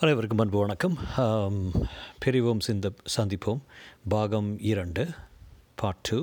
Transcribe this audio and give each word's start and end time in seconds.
அனைவருக்கும் 0.00 0.40
அன்பு 0.42 0.58
வணக்கம். 0.62 0.96
பெரியவோம் 2.24 2.60
சிந்த 2.66 2.90
சந்திப்போம். 3.14 3.62
பாகம் 4.12 4.50
இரண்டு 4.70 5.04
பார்ட் 5.80 6.02
டூ 6.08 6.18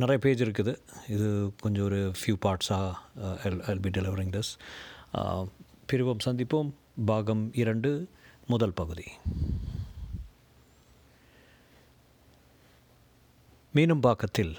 நிறைய 0.00 0.18
பேஜ் 0.24 0.42
இருக்குது. 0.46 0.74
இது 1.14 1.28
கொஞ்சம் 1.62 1.86
ஒரு 1.88 2.00
ஃபியூ 2.18 2.36
பார்ட்ஸாக 2.44 2.90
ஐல் 3.70 3.82
பி 3.86 3.92
டெலிவரிங் 3.98 4.34
திஸ் 4.36 4.52
பிரிவோம் 5.92 6.22
சந்திப்போம். 6.26 6.70
பாகம் 7.12 7.44
இரண்டு 7.62 7.92
முதல் 8.52 8.78
பகுதி. 8.82 9.08
மீனம்பாக்கத்தில் 13.76 14.54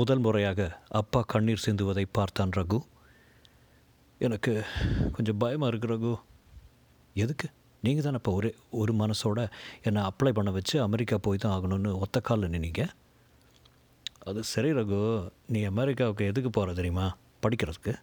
முதல் 0.00 0.24
முறையாக 0.28 0.72
அப்பா 1.02 1.22
கண்ணீர் 1.34 1.66
சிந்துவதை 1.66 2.06
பார்த்தான் 2.18 2.56
ரகு. 2.60 2.80
எனக்கு 4.20 4.64
கொஞ்சம் 5.12 5.36
பயமாக 5.36 5.76
இருக்கு 5.76 5.94
ரகு. 5.94 6.20
எதுக்கு? 7.14 7.48
நீங்கள் 7.80 8.04
தானே 8.04 8.16
இப்போ 8.16 8.32
ஒரே 8.32 8.54
ஒரு 8.70 8.92
மனசோட 8.94 9.50
என்னை 9.82 10.02
அப்ளை 10.02 10.30
பண்ண 10.30 10.50
வச்சு 10.50 10.82
அமெரிக்கா 10.82 11.18
போய் 11.18 11.38
தான் 11.38 11.60
ஆகணும்னு 11.60 11.98
ஒத்த 11.98 12.20
காலில் 12.20 12.50
நின்னீங்க. 12.50 12.88
அது 14.18 14.44
சரி 14.44 14.72
ரகு. 14.72 15.30
நீ 15.46 15.62
அமெரிக்காவுக்கு 15.62 16.26
எதுக்கு 16.26 16.50
போகிற 16.50 16.74
தெரியுமா? 16.74 17.16
படிக்கிறதுக்கு. 17.42 17.94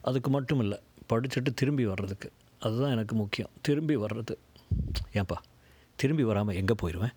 அதுக்கு 0.00 0.30
மட்டும் 0.30 0.58
இல்லை 0.58 0.80
படிச்சுட்டு 1.12 1.54
திரும்பி 1.54 1.86
வர்றதுக்கு. 1.86 2.32
அதுதான் 2.60 2.90
எனக்கு 2.90 3.14
முக்கியம். 3.14 3.50
திரும்பி 3.62 3.96
வர்றது. 3.96 4.36
ஏன்பா? 5.12 5.36
திரும்பி 5.96 6.24
வராமல் 6.24 6.54
எங்கே 6.54 6.74
போயிடுவேன் 6.82 7.14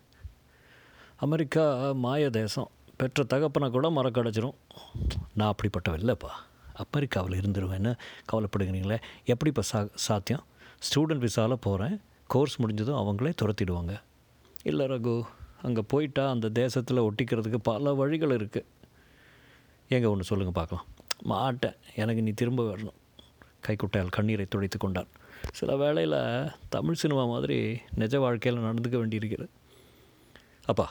அமெரிக்கா 1.16 1.92
மாய 1.92 2.30
தேசம். 2.30 2.70
பெற்ற 2.96 3.24
தகப்பனை 3.24 3.70
கூட 3.70 3.90
மறக்கடைச்சிரும். 3.90 4.54
நான் 5.34 5.54
அப்படிப்பட்டவன் 5.54 6.02
இல்லைப்பா. 6.04 6.30
அமெரிக்காவில் 6.84 7.38
இருந்துருவேன்னு 7.40 7.92
கவலைப்படுகிறீங்களே? 8.32 8.98
எப்படி 9.32 9.50
இப்போ 9.52 9.64
சா 9.70 9.80
சாத்தியம்? 10.06 10.44
ஸ்டூடெண்ட் 10.86 11.24
விசாவில் 11.26 11.64
போகிறேன் 11.66 11.96
கோர்ஸ் 12.34 12.56
முடிஞ்சதும் 12.62 13.00
அவங்களே 13.00 13.32
துரத்திடுவாங்க. 13.42 13.94
இல்லை 14.70 14.86
ரகு 14.92 15.16
அங்கே 15.66 15.82
போயிட்டா 15.92 16.24
அந்த 16.34 16.46
தேசத்தில் 16.62 17.06
ஒட்டிக்கிறதுக்கு 17.08 17.58
பல 17.70 17.92
வழிகள் 18.00 18.34
இருக்குது 18.38 18.70
எங்கே 19.96 20.08
ஒன்று 20.12 20.30
சொல்லுங்கள் 20.30 20.58
பார்க்கலாம் 20.60 20.86
மாட்டேன். 21.32 21.76
எனக்கு 22.02 22.22
நீ 22.26 22.32
திரும்ப 22.40 22.62
வரணும். 22.70 22.98
கைக்குட்டையால் 23.66 24.16
கண்ணீரை 24.16 24.46
துடைத்து 24.48 24.78
கொண்டான். 24.78 25.10
சில 25.58 25.70
வேளையில் 25.82 26.18
தமிழ் 26.74 27.00
சினிமா 27.02 27.24
மாதிரி 27.34 27.58
நிஜ 28.02 28.18
வாழ்க்கையில் 28.24 28.64
நடந்துக்க 28.66 28.96
வேண்டியிருக்கிறது. 29.02 29.50
அப்பா 30.72 30.86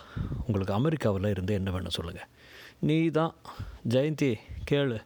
உங்களுக்கு 0.47 0.73
அமெரிக்காவில் 0.79 1.31
இருந்து 1.33 1.53
என்ன 1.59 1.69
வேணும் 1.75 1.95
சொல்லுங்கள் 1.97 2.29
நீ 2.87 2.97
தான் 3.17 3.33
ஜெயந்தி 3.93 4.29
கேளு. 4.69 4.97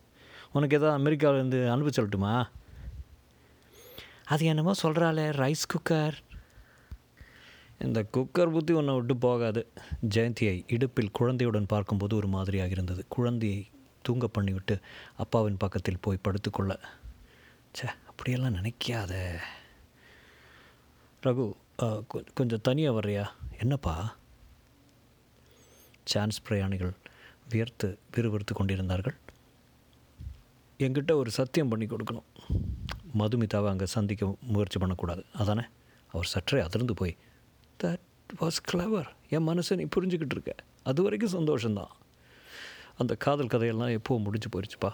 உனக்கு 0.54 0.78
எதாவது 0.78 0.98
அமெரிக்காவிலேருந்து 1.00 1.60
அனுப்பி 1.74 1.92
சொல்லட்டுமா? 2.02 2.34
அது 4.34 4.46
என்னமோ 4.46 4.74
சொல்கிறாளே 4.84 5.28
ரைஸ் 5.42 5.70
குக்கர். 5.74 6.18
இந்த 7.86 8.00
குக்கர் 8.14 8.52
புத்தி 8.56 8.74
ஒன்றை 8.74 8.96
விட்டு 8.96 9.16
போகாது. 9.18 9.62
ஜெயந்தியை 10.16 10.56
இடுப்பில் 10.68 11.16
குழந்தையுடன் 11.20 11.72
பார்க்கும்போது 11.74 12.16
ஒரு 12.16 12.28
மாதிரியாக 12.28 12.70
இருந்தது. 12.70 13.06
குழந்தையை 13.10 13.68
தூங்க 14.02 14.30
பண்ணிவிட்டு 14.38 14.76
அப்பாவின் 15.18 15.62
பக்கத்தில் 15.64 16.04
போய் 16.06 16.24
படுத்துக்கொள்ள. 16.28 16.74
ச்சே 17.74 17.88
அப்படியெல்லாம் 18.10 18.58
நினைக்காத. 18.60 19.14
ரகு 21.24 21.46
கொஞ்சம் 22.34 22.66
தனியாக 22.68 23.00
வர்றியா? 23.00 23.26
என்னப்பா? 23.60 23.96
சான்ஸ் 26.04 26.42
பிரயாணிகள் 26.42 26.94
வியர்த்து 27.50 27.88
விறுவிறுத்து 28.16 28.54
கொண்டிருந்தார்கள். 28.54 29.18
என்கிட்ட 30.84 31.12
ஒரு 31.12 31.30
சத்தியம் 31.32 31.68
பண்ணி 31.68 31.86
கொடுக்கணும். 31.86 32.28
மதுமிதாவை 33.20 33.68
அங்கே 33.68 33.86
சந்திக்க 33.86 34.36
முயற்சி 34.42 34.80
பண்ணக்கூடாது. 34.80 35.26
அதானே? 35.34 35.64
அவர் 36.12 36.26
சற்றே 36.26 36.60
அதிர்ந்து 36.60 36.94
போய் 36.94 37.18
தட் 37.84 38.06
வாஸ் 38.42 38.60
கிளவர் 38.72 39.10
என் 39.30 39.48
மனசை 39.48 39.76
நீ 39.76 39.86
புரிஞ்சுக்கிட்டு 39.96 40.36
இருக்க. 40.38 40.56
அது 40.84 41.04
வரைக்கும் 41.04 41.34
சந்தோஷம்தான். 41.38 41.92
அந்த 42.98 43.16
காதல் 43.16 43.48
கதையெல்லாம் 43.48 43.90
எப்போவும் 43.90 44.26
முடிஞ்சு 44.28 44.50
போயிடுச்சுப்பா 44.54 44.92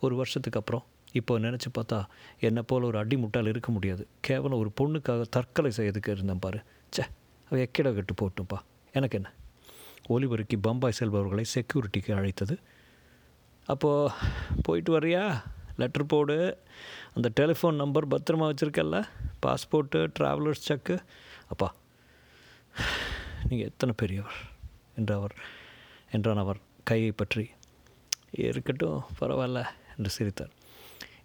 ஒரு 0.00 0.16
வருஷத்துக்கு 0.16 0.58
அப்புறம். 0.58 0.84
இப்போ 1.12 1.38
நினச்சி 1.38 1.68
பார்த்தா 1.78 2.04
என்னை 2.40 2.62
போல் 2.66 2.82
ஒரு 2.82 2.98
அடி 2.98 3.16
முட்டால் 3.16 3.46
இருக்க 3.46 3.72
முடியாது. 3.72 4.06
கேவலம் 4.20 4.58
ஒரு 4.58 4.72
பொண்ணுக்காக 4.80 5.24
தற்கொலை 5.30 5.72
செய்யறதுக்கு 5.76 6.08
இருந்தேன் 6.08 6.38
பாரு. 6.38 6.60
ச்சே 6.96 7.04
அவ 7.50 7.60
எக்கிட 7.64 7.94
கட்டு 7.94 8.14
போட்டும்ப்பா 8.20 8.58
எனக்கு 8.92 9.18
என்ன? 9.18 9.32
ஒலிபெருக்கி 10.08 10.56
பம்பாய் 10.62 10.96
செல்பவர்களை 11.00 11.44
செக்யூரிட்டிக்கு 11.54 12.12
அழைத்தது 12.12 12.58
அப்போது 13.72 14.12
போயிட்டு 14.62 14.90
வரியா 14.96 15.22
லெட்டர் 15.80 16.10
போடு. 16.12 16.36
அந்த 17.14 17.28
டெலிஃபோன் 17.40 17.80
நம்பர் 17.82 18.06
பத்திரமா 18.08 18.46
வச்சுருக்கல்ல? 18.50 18.98
பாஸ்போர்ட்டு 19.42 20.00
ட்ராவலர்ஸ் 20.18 20.66
செக்கு 20.68 20.96
அப்பா 21.52 21.68
நீங்கள் 23.48 23.68
எத்தனை 23.70 23.94
பெரியவர்? 24.02 24.38
என்றவர் 24.98 25.34
என்றான் 26.10 26.42
அவர் 26.44 26.60
கையை 26.90 27.12
பற்றி. 27.12 27.44
இருக்கட்டும் 28.48 29.00
பரவாயில்ல 29.20 29.60
என்று 29.96 30.10
சிரித்தார். 30.10 30.52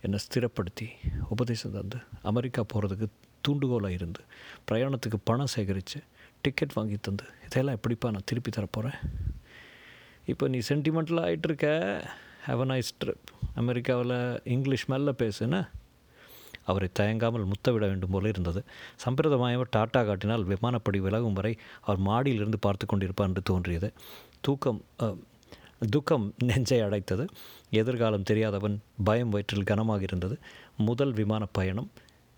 என்னை 0.05 0.19
ஸ்திரப்படுத்தி 0.25 0.87
உபதேசம் 1.29 1.75
தந்து 1.77 1.97
அமெரிக்கா 2.31 2.61
போகிறதுக்கு 2.73 3.07
தூண்டுகோலாக 3.47 3.97
இருந்து 3.97 4.21
பிரயாணத்துக்கு 4.69 5.19
பணம் 5.23 5.51
சேகரித்து 5.53 5.99
டிக்கெட் 6.41 6.75
வாங்கி 6.77 6.97
தந்து 7.01 7.25
இதெல்லாம் 7.45 7.77
எப்படிப்பா 7.77 8.11
நான் 8.15 8.27
திருப்பி 8.31 8.51
தரப்போகிறேன் 8.51 8.99
இப்போ 10.31 10.47
நீ 10.53 10.59
சென்டிமெண்டலாக 10.69 11.29
ஆகிட்டுருக்க 11.29 11.67
ஹாவ் 12.45 12.61
அ 12.63 12.67
நைஸ் 12.71 12.91
ட்ரிப் 13.01 13.29
அமெரிக்காவில் 13.55 14.15
இங்கிலீஷ் 14.55 14.85
மெல்ல 14.91 15.11
பேசுன்னு 15.21 15.59
அவரை 16.69 16.87
தயங்காமல் 16.99 17.45
முத்தவிட 17.51 17.85
வேண்டும் 17.91 18.13
போல 18.13 18.27
இருந்தது. 18.27 18.61
சம்பிரதமாயமாக 19.03 19.67
டாட்டா 19.75 20.01
காட்டினால் 20.05 20.45
விமானப்படி 20.51 20.99
விலகும் 21.05 21.37
வரை 21.39 21.53
அவர் 21.81 21.99
மாடியிலிருந்து 21.99 22.59
பார்த்து 22.59 22.85
கொண்டிருப்பார் 22.85 23.29
என்று 23.31 23.43
தோன்றியது. 23.43 23.89
தூக்கம் 24.41 24.81
துக்கம் 25.89 26.25
நெஞ்சை 26.43 26.79
அடைத்தது. 26.81 27.25
எதிர்காலம் 27.81 28.25
தெரியாதவன் 28.29 28.75
பயம் 29.03 29.29
வயிற்றில் 29.29 29.69
கனமாக 29.71 30.01
இருந்தது. 30.01 30.35
முதல் 30.87 31.13
விமான 31.19 31.43
பயணம் 31.57 31.89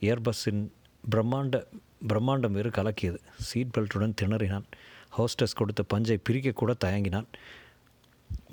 ஏர்பஸ்ஸின் 0.01 0.61
பிரம்மாண்ட 1.03 1.63
பிரம்மாண்டம் 2.09 2.55
வேறு 2.57 2.69
கலக்கியது. 2.69 3.19
சீட் 3.47 3.73
பெல்ட்டுடன் 3.77 4.17
திணறினான். 4.21 4.67
ஹோஸ்டஸ் 5.17 5.59
கொடுத்த 5.59 5.83
பஞ்சை 5.93 6.17
பிரிக்கக்கூட 6.29 6.71
தயங்கினான். 6.85 7.27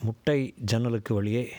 முட்டை 0.02 0.54
ஜன்னலுக்கு 0.64 1.14
வழியே 1.14 1.52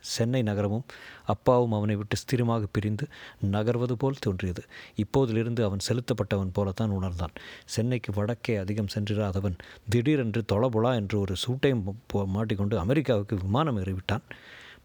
சென்னை 0.00 0.42
நகரமும் 0.42 0.84
அப்பாவும் 1.24 1.72
அவனை 1.72 1.96
விட்டு 1.96 2.16
ஸ்திரமாக 2.16 2.64
பிரிந்து 2.72 3.08
நகர்வது 3.52 3.92
போல் 3.92 4.20
தோன்றியது. 4.20 4.62
இப்போதிலிருந்து 4.96 5.64
அவன் 5.64 5.84
செலுத்தப்பட்டவன் 5.88 6.50
போலத்தான் 6.52 6.90
உணர்ந்தான். 6.90 7.34
சென்னைக்கு 7.64 8.12
வடக்கே 8.12 8.56
அதிகம் 8.56 8.90
சென்றிராதவன் 8.94 9.58
திடீரென்று 9.88 10.44
தொளபொளா 10.52 10.94
என்று 10.94 11.20
ஒரு 11.20 11.36
சூட்டையும் 11.44 11.84
மாட்டிக்கொண்டு 12.26 12.78
அமெரிக்காவுக்கு 12.78 13.36
விமானம் 13.36 13.78
ஏறிவிட்டான். 13.78 14.26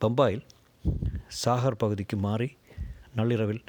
பம்பாயில் 0.01 0.45
சாகர் 1.45 1.81
பகுதிக்கு 1.83 2.17
மாறி 2.17 2.57
நள்ளிரவில் 3.15 3.63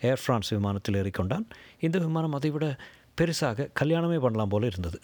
ஏர் 0.00 0.20
ஃப்ரான்ஸ் 0.26 0.50
விமானத்தில் 0.50 0.94
ஏறிக்கொண்டான். 0.94 1.44
இந்த 1.80 1.98
விமானம் 1.98 2.32
அதைவிட 2.32 2.76
பெருசாக 3.20 3.68
கல்யாணமே 3.80 4.18
பண்ணலாம் 4.20 4.48
போல 4.48 4.66
இருந்தது. 4.66 5.00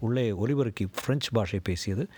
உள்ளே 0.00 0.30
ஒலிபருக்கு 0.30 0.84
பிரெஞ்சு 1.04 1.28
பாஷை 1.32 1.60
பேசியது. 1.62 2.08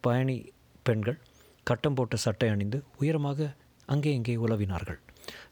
பயணி 0.00 0.36
பெண்கள் 0.82 1.18
கட்டம் 1.66 1.94
போட்ட 1.94 2.16
சட்டை 2.16 2.48
அணிந்து 2.48 2.78
உயரமாக 3.00 3.48
அங்கே 3.86 4.10
இங்கே 4.14 4.34
உலவினார்கள். 4.36 4.98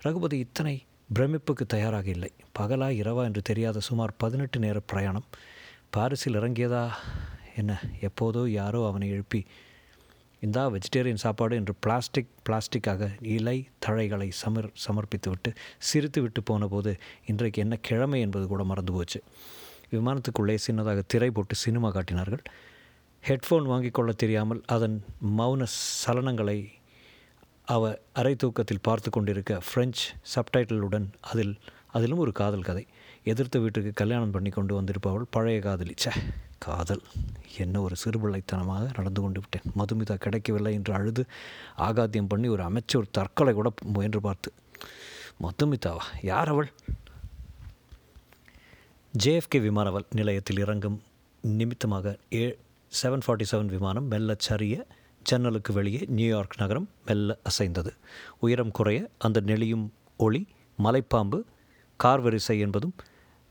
ரகுபதி 0.02 0.38
இத்தனை 0.38 0.74
பிரமிப்புக்கு 1.14 1.64
தயாராக 1.66 2.06
இல்லை. 2.16 2.30
பகலா 2.58 2.88
இரவா 3.00 3.22
என்று 3.28 3.42
தெரியாத 3.42 3.80
சுமார் 3.80 4.12
பதினெட்டு 4.16 4.58
நேர 4.58 4.78
பிரயாணம். 4.80 5.26
பாரிஸில் 5.96 6.38
இறங்கியதா 6.40 6.82
என்ன? 7.56 7.72
எப்போதோ 8.00 8.42
யாரோ 8.48 8.80
அவனை 8.88 9.08
எழுப்பி 9.08 9.40
இந்தா 10.40 10.62
வெஜிடேரியன் 10.68 11.22
சாப்பாடு 11.22 11.54
என்று 11.56 11.74
பிளாஸ்டிக் 11.84 12.32
பிளாஸ்டிக்காக 12.46 13.08
இலை 13.36 13.56
தழைகளை 13.86 14.28
சமர் 14.42 14.68
சமர்ப்பித்துவிட்டு 14.84 15.50
சிரித்துவிட்டு 15.88 16.40
போன 16.44 16.66
போது 16.66 16.92
இன்றைக்கு 17.26 17.62
என்ன 17.62 17.76
கிழமை 17.88 18.20
என்பது 18.20 18.46
கூட 18.46 18.64
மறந்து 18.64 18.92
போச்சு. 18.92 19.20
விமானத்துக்குள்ளே 19.92 20.56
சின்னதாக 20.66 21.02
திரை 21.06 21.30
போட்டு 21.30 21.54
சினிமா 21.54 21.90
காட்டினார்கள். 21.90 22.42
ஹெட்ஃபோன் 23.26 23.62
வாங்கிக் 23.62 23.94
கொள்ள 23.94 24.12
தெரியாமல் 24.12 24.62
அதன் 24.66 25.04
மௌன 25.38 25.66
சலனங்களை 26.04 26.68
அவ 27.64 27.98
அரை 28.12 28.34
தூக்கத்தில் 28.34 28.80
பார்த்து 28.82 29.10
கொண்டிருக்க 29.10 29.60
ஃப்ரெஞ்ச் 29.68 30.02
சப்டைட்டிலுடன் 30.34 31.06
அதில் 31.20 31.56
அதிலும் 31.92 32.18
ஒரு 32.18 32.32
காதல் 32.32 32.62
கதை. 32.62 32.86
எதிர்த்த 33.24 33.58
வீட்டுக்கு 33.58 33.92
கல்யாணம் 33.94 34.30
பண்ணி 34.30 34.50
கொண்டு 34.50 34.82
வந்திருப்பவள் 34.82 35.24
பழைய 35.30 35.60
காதலி. 35.60 35.94
ச்சே 36.02 36.12
காதல். 36.58 37.02
என்ன 37.58 37.80
ஒரு 37.80 37.96
சிறுபிள்ளைத்தனமாக 38.04 38.86
நடந்து 38.96 39.20
கொண்டு 39.20 39.40
விட்டேன். 39.40 39.72
மதுமிதா 39.76 40.14
கிடைக்கவில்லை 40.14 40.74
என்று 40.74 40.92
அழுது 40.94 41.24
ஆகாத்தியம் 41.78 42.28
பண்ணி 42.28 42.48
ஒரு 42.48 42.62
அமைச்சர் 42.62 43.10
தற்கொலை 43.10 43.54
கூட 43.54 43.72
முயன்று 43.94 44.20
பார்த்து 44.20 44.52
மதுமிதாவா? 45.42 46.06
யார் 46.22 46.48
அவள்? 46.48 46.70
ஜேஎஃப்கே 49.24 49.60
விமான 49.60 50.02
நிலையத்தில் 50.10 50.58
இறங்கும் 50.58 51.02
நிமித்தமாக 51.40 52.16
ஏ 52.32 52.58
செவன் 53.02 53.20
ஃபார்ட்டி 53.26 53.44
செவன் 53.52 53.66
விமானம் 53.66 54.04
மெல்ல 54.04 54.34
சரிய 54.38 54.86
ஜன்னலுக்கு 55.22 55.72
வெளியே 55.72 56.04
நியூயார்க் 56.06 56.54
நகரம் 56.58 56.88
மெல்ல 57.06 57.38
அசைந்தது. 57.42 57.96
உயரம் 58.40 58.70
குறைய 58.70 59.08
அந்த 59.18 59.42
நெளியும் 59.46 59.88
ஒளி 60.16 60.46
மலைப்பாம்பு 60.84 61.40
கார்வரிசை 62.04 62.58
என்பதும் 62.58 62.94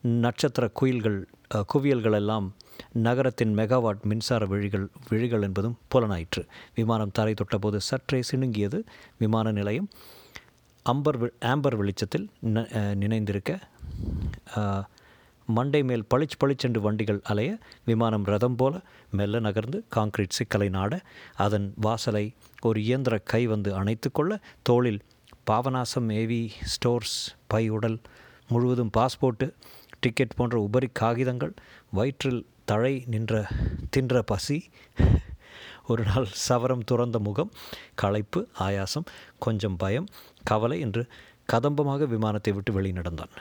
நட்சத்திர 0.02 0.68
குயில்கள் 0.68 1.26
குவியல்கள் 1.74 2.14
எல்லாம் 2.14 2.56
நகரத்தின் 2.92 3.58
மெகாவாட் 3.58 4.02
மின்சார 4.02 4.46
விழிகள் 4.46 4.88
விழிகள் 5.10 5.42
என்பதும் 5.42 5.78
புலனாயிற்று. 5.96 6.48
விமானம் 6.76 7.12
தரை 7.12 7.34
தொட்டபோது 7.34 7.78
சற்றே 7.78 8.22
சிணுங்கியது. 8.32 8.84
விமான 9.18 9.52
நிலையம் 9.52 9.90
அம்பர் 10.90 11.22
வி- 11.22 11.32
ஆம்பர் 11.40 11.76
வெளிச்சத்தில் 11.76 12.30
ந- 12.46 12.96
நினைந்திருக்க 12.96 13.60
மண்டை 15.48 15.84
மேல் 15.84 16.06
பளிச் 16.16 16.38
பளிச்சென்று 16.38 16.82
வண்டிகள் 16.82 17.20
அலைய 17.24 17.52
விமானம் 17.86 18.24
ரதம் 18.24 18.56
போல 18.56 18.82
மெல்ல 19.12 19.40
நகர்ந்து 19.40 19.84
காங்கிரீட் 19.90 20.30
சிக்கலை 20.30 20.70
நாட 20.70 21.02
அதன் 21.36 21.74
வாசலை 21.76 22.26
ஒரு 22.62 22.84
இயந்திர 22.84 23.18
கை 23.18 23.48
வந்து 23.48 23.76
அணைத்து 23.76 24.12
கொள்ள 24.12 24.42
தோளில் 24.62 25.02
பாவநாசம் 25.52 26.10
ஏவி 26.14 26.52
ஸ்டோர்ஸ் 26.74 27.18
பை 27.48 27.70
உடல் 27.70 28.00
முழுவதும் 28.48 28.92
பாஸ்போர்ட்டு 28.98 29.48
டிக்கெட் 30.00 30.36
போன்ற 30.36 30.60
உபரி 30.60 30.90
காகிதங்கள் 31.00 31.54
வயிற்றில் 31.92 32.46
தழை 32.66 33.04
நின்ற 33.06 33.34
தின்ற 33.90 34.22
பசி 34.22 34.58
ஒரு 35.86 36.04
நாள் 36.04 36.28
சவரம் 36.48 36.84
துறந்த 36.86 37.20
முகம் 37.20 37.52
களைப்பு 37.96 38.48
ஆயாசம் 38.60 39.08
கொஞ்சம் 39.40 39.78
பயம் 39.78 40.08
கவலை 40.44 40.80
என்று 40.80 41.04
கதம்பமாக 41.54 42.08
விமானத்தை 42.08 42.54
விட்டு 42.54 42.82
வெளிநடந்தான். 42.82 43.34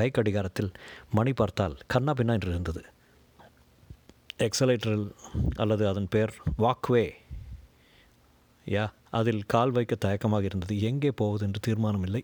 கை 0.00 0.08
கடிகாரத்தில் 0.10 0.72
மணி 1.10 1.32
பார்த்தால் 1.32 1.76
கண்ணா 1.86 2.12
பின்னா 2.12 2.34
என்று 2.38 2.50
இருந்தது. 2.50 2.82
எக்ஸலேட்டரில் 4.46 5.08
அல்லது 5.56 5.84
அதன் 5.88 6.10
பெயர் 6.10 6.34
வாக்வே 6.58 7.04
யா 8.66 8.84
அதில் 9.10 9.42
கால் 9.46 9.70
வைக்க 9.70 9.94
தயக்கமாக 9.94 10.44
இருந்தது. 10.44 10.80
எங்கே 10.80 11.10
போவது 11.10 11.46
என்று 11.46 11.60
தீர்மானம் 11.60 12.02
இல்லை 12.02 12.22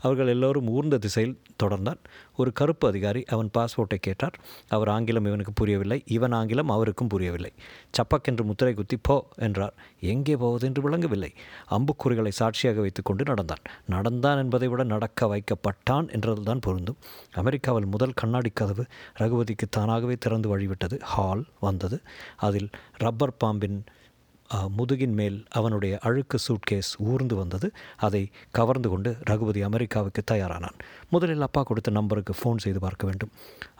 அவர்கள் 0.00 0.26
எல்லோரும் 0.26 0.68
ஊர்ந்த 0.68 0.98
திசையில் 0.98 1.38
தொடர்ந்தார் 1.62 2.00
ஒரு 2.36 2.52
கருப்பு 2.52 2.88
அதிகாரி 2.88 3.24
அவன் 3.24 3.50
பாஸ்போர்ட்டை 3.58 3.98
கேட்டார். 4.00 4.36
அவர் 4.68 4.88
ஆங்கிலம் 4.88 5.24
இவனுக்கு 5.24 5.52
புரியவில்லை. 5.52 6.02
இவன் 6.06 6.32
ஆங்கிலம் 6.32 6.68
அவருக்கும் 6.68 7.08
புரியவில்லை. 7.08 7.52
சப்பக்கென்று 7.98 8.44
முத்திரை 8.44 8.74
குத்தி 8.74 8.96
போ 9.02 9.16
என்றார். 9.36 9.74
எங்கே 10.00 10.36
போவது 10.36 10.66
என்று 10.66 10.82
விளங்கவில்லை. 10.82 11.32
அம்புக்குறிகளை 11.70 12.28
சாட்சியாக 12.30 12.80
வைத்துக்கொண்டு 12.80 13.24
நடந்தான். 13.24 13.64
நடந்தான் 13.86 14.38
என்பதை 14.38 14.68
விட 14.68 14.84
நடக்க 14.84 15.26
வைக்கப்பட்டான் 15.26 16.08
என்றதுதான் 16.12 16.60
பொருந்தும். 16.60 16.96
அமெரிக்காவில் 17.34 17.86
முதல் 17.86 18.12
கண்ணாடி 18.12 18.50
கதவு 18.54 18.84
ரகுபதிக்கு 19.18 19.68
தானாகவே 19.70 20.16
திறந்து 20.16 20.58
வழிவிட்டது. 20.58 21.00
ஹால் 21.00 21.44
வந்தது. 21.60 21.98
அதில் 22.36 22.70
ரப்பர் 22.96 23.36
பாம்பின் 23.36 23.78
முதுகின் 24.78 25.14
மேல் 25.20 25.38
அவனுடைய 25.58 25.94
அழுக்கு 26.08 26.38
சூட்கேஸ் 26.46 26.90
ஊர்ந்து 27.10 27.34
வந்தது. 27.36 27.68
அதை 28.06 28.22
கவர்ந்து 28.58 28.88
கொண்டு 28.88 29.12
ரகுபதி 29.30 29.62
அமெரிக்காவுக்கு 29.68 30.22
தயாரானான். 30.32 30.76
முதலில் 31.14 31.46
அப்பா 31.46 31.62
கொடுத்த 31.62 31.90
நம்பருக்கு 31.90 32.34
ஃபோன் 32.40 32.62
செய்து 32.64 32.82
பார்க்க 32.86 33.06
வேண்டும். 33.06 33.32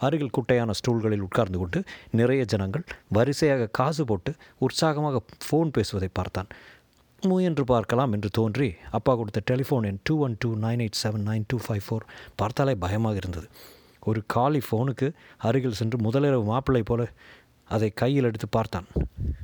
அருகில் 0.07 0.35
குட்டையான 0.39 0.77
ஸ்டூல்களில் 0.81 1.27
உட்கார்ந்து 1.29 1.61
கொண்டு 1.63 1.81
நிறைய 2.21 2.45
ஜனங்கள் 2.55 2.87
வரிசையாக 3.19 3.71
காசு 3.81 4.05
போட்டு 4.05 4.33
உற்சாகமாக 4.69 5.23
ஃபோன் 5.47 5.71
பேசுவதை 5.79 6.11
பார்த்தான். 6.21 6.51
முயன்று 7.23 7.65
பார்க்கலாம் 7.71 8.13
என்று 8.17 8.29
தோன்றி 8.39 8.69
அப்பா 8.97 9.13
கொடுத்த 9.15 9.41
டெலிஃபோன் 9.51 9.87
எண் 9.91 10.03
two 10.09 10.15
one 10.25 10.37
two 10.43 10.51
nine 10.65 10.83
eight 10.85 11.01
seven 11.03 11.25
nine 11.31 11.47
two 11.53 11.57
five 11.67 11.85
four 11.87 12.05
பார்த்தாலே 12.43 12.75
பயமாக 12.85 13.21
இருந்தது. 13.23 13.49
ஒரு 14.03 14.21
காலி 14.35 14.61
ஃபோனுக்கு 14.67 15.07
அருகில் 15.49 15.79
சென்று 15.79 15.99
முதலிரவு 16.07 16.45
மாப்பிள்ளை 16.51 16.83
போல 16.91 17.05
அதை 17.69 17.91
கையில் 17.91 18.25
எடுத்து 18.25 18.49
பார்த்தான். 18.49 18.89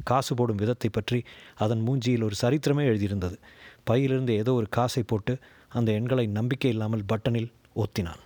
காசு 0.04 0.34
போடும் 0.34 0.56
விதத்தை 0.56 0.90
பற்றி 0.92 1.24
அதன் 1.54 1.82
மூஞ்சியில் 1.86 2.22
ஒரு 2.22 2.36
சரித்திரமே 2.42 2.84
எழுதியிருந்தது. 2.90 3.36
பையிலிருந்து 3.84 4.34
ஏதோ 4.36 4.52
ஒரு 4.52 4.68
காசை 4.68 5.02
போட்டு 5.02 5.38
அந்த 5.68 5.92
எண்களை 5.92 6.26
நம்பிக்கை 6.26 6.70
இல்லாமல் 6.70 7.04
பட்டனில் 7.12 7.50
ஒத்தினான். 7.76 8.22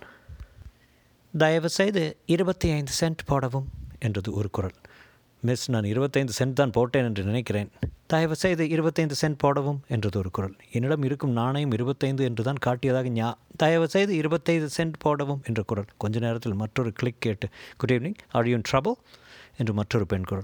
தயவு 1.33 1.69
செய்து 1.69 2.17
இருபத்தி 2.25 2.71
ஐந்து 2.71 2.91
சென்ட் 3.01 3.23
போடவும். 3.25 3.67
என்றது 3.99 4.33
ஒரு 4.33 4.49
குரல். 4.49 4.77
மிஸ் 5.43 5.65
நான் 5.71 5.83
இருபத்தைந்து 5.83 6.33
சென்ட் 6.39 6.53
தான் 6.53 6.71
போட்டேன் 6.71 7.03
என்று 7.03 7.23
நினைக்கிறேன். 7.23 7.69
தயவு 8.07 8.35
செய்து 8.35 8.69
இருபத்தைந்து 8.69 9.15
சென்ட் 9.21 9.37
போடவும். 9.37 9.79
என்றது 9.87 10.19
ஒரு 10.19 10.31
குரல். 10.31 10.55
என்னிடம் 10.71 11.03
இருக்கும் 11.03 11.31
நாணயம் 11.31 11.71
இருபத்தைந்து 11.71 12.23
என்று 12.23 12.43
தான் 12.43 12.61
காட்டியதாக 12.65 13.09
ஞா 13.09 13.29
தயவு 13.57 13.87
செய்து 13.87 14.15
இருபத்தைந்து 14.15 14.69
சென்ட் 14.77 14.97
போடவும். 14.99 15.41
என்ற 15.45 15.63
குரல். 15.63 15.89
கொஞ்ச 15.97 16.19
நேரத்தில் 16.19 16.53
மற்றொரு 16.53 16.91
கிளிக் 16.93 17.21
கேட்டு 17.25 17.49
good 17.77 17.91
evening 17.91 18.19
are 18.31 18.47
you 18.47 18.59
trouble 18.71 18.97
என்று 19.57 19.73
மற்றொரு 19.73 20.05
பெண் 20.05 20.23
குரல். 20.23 20.43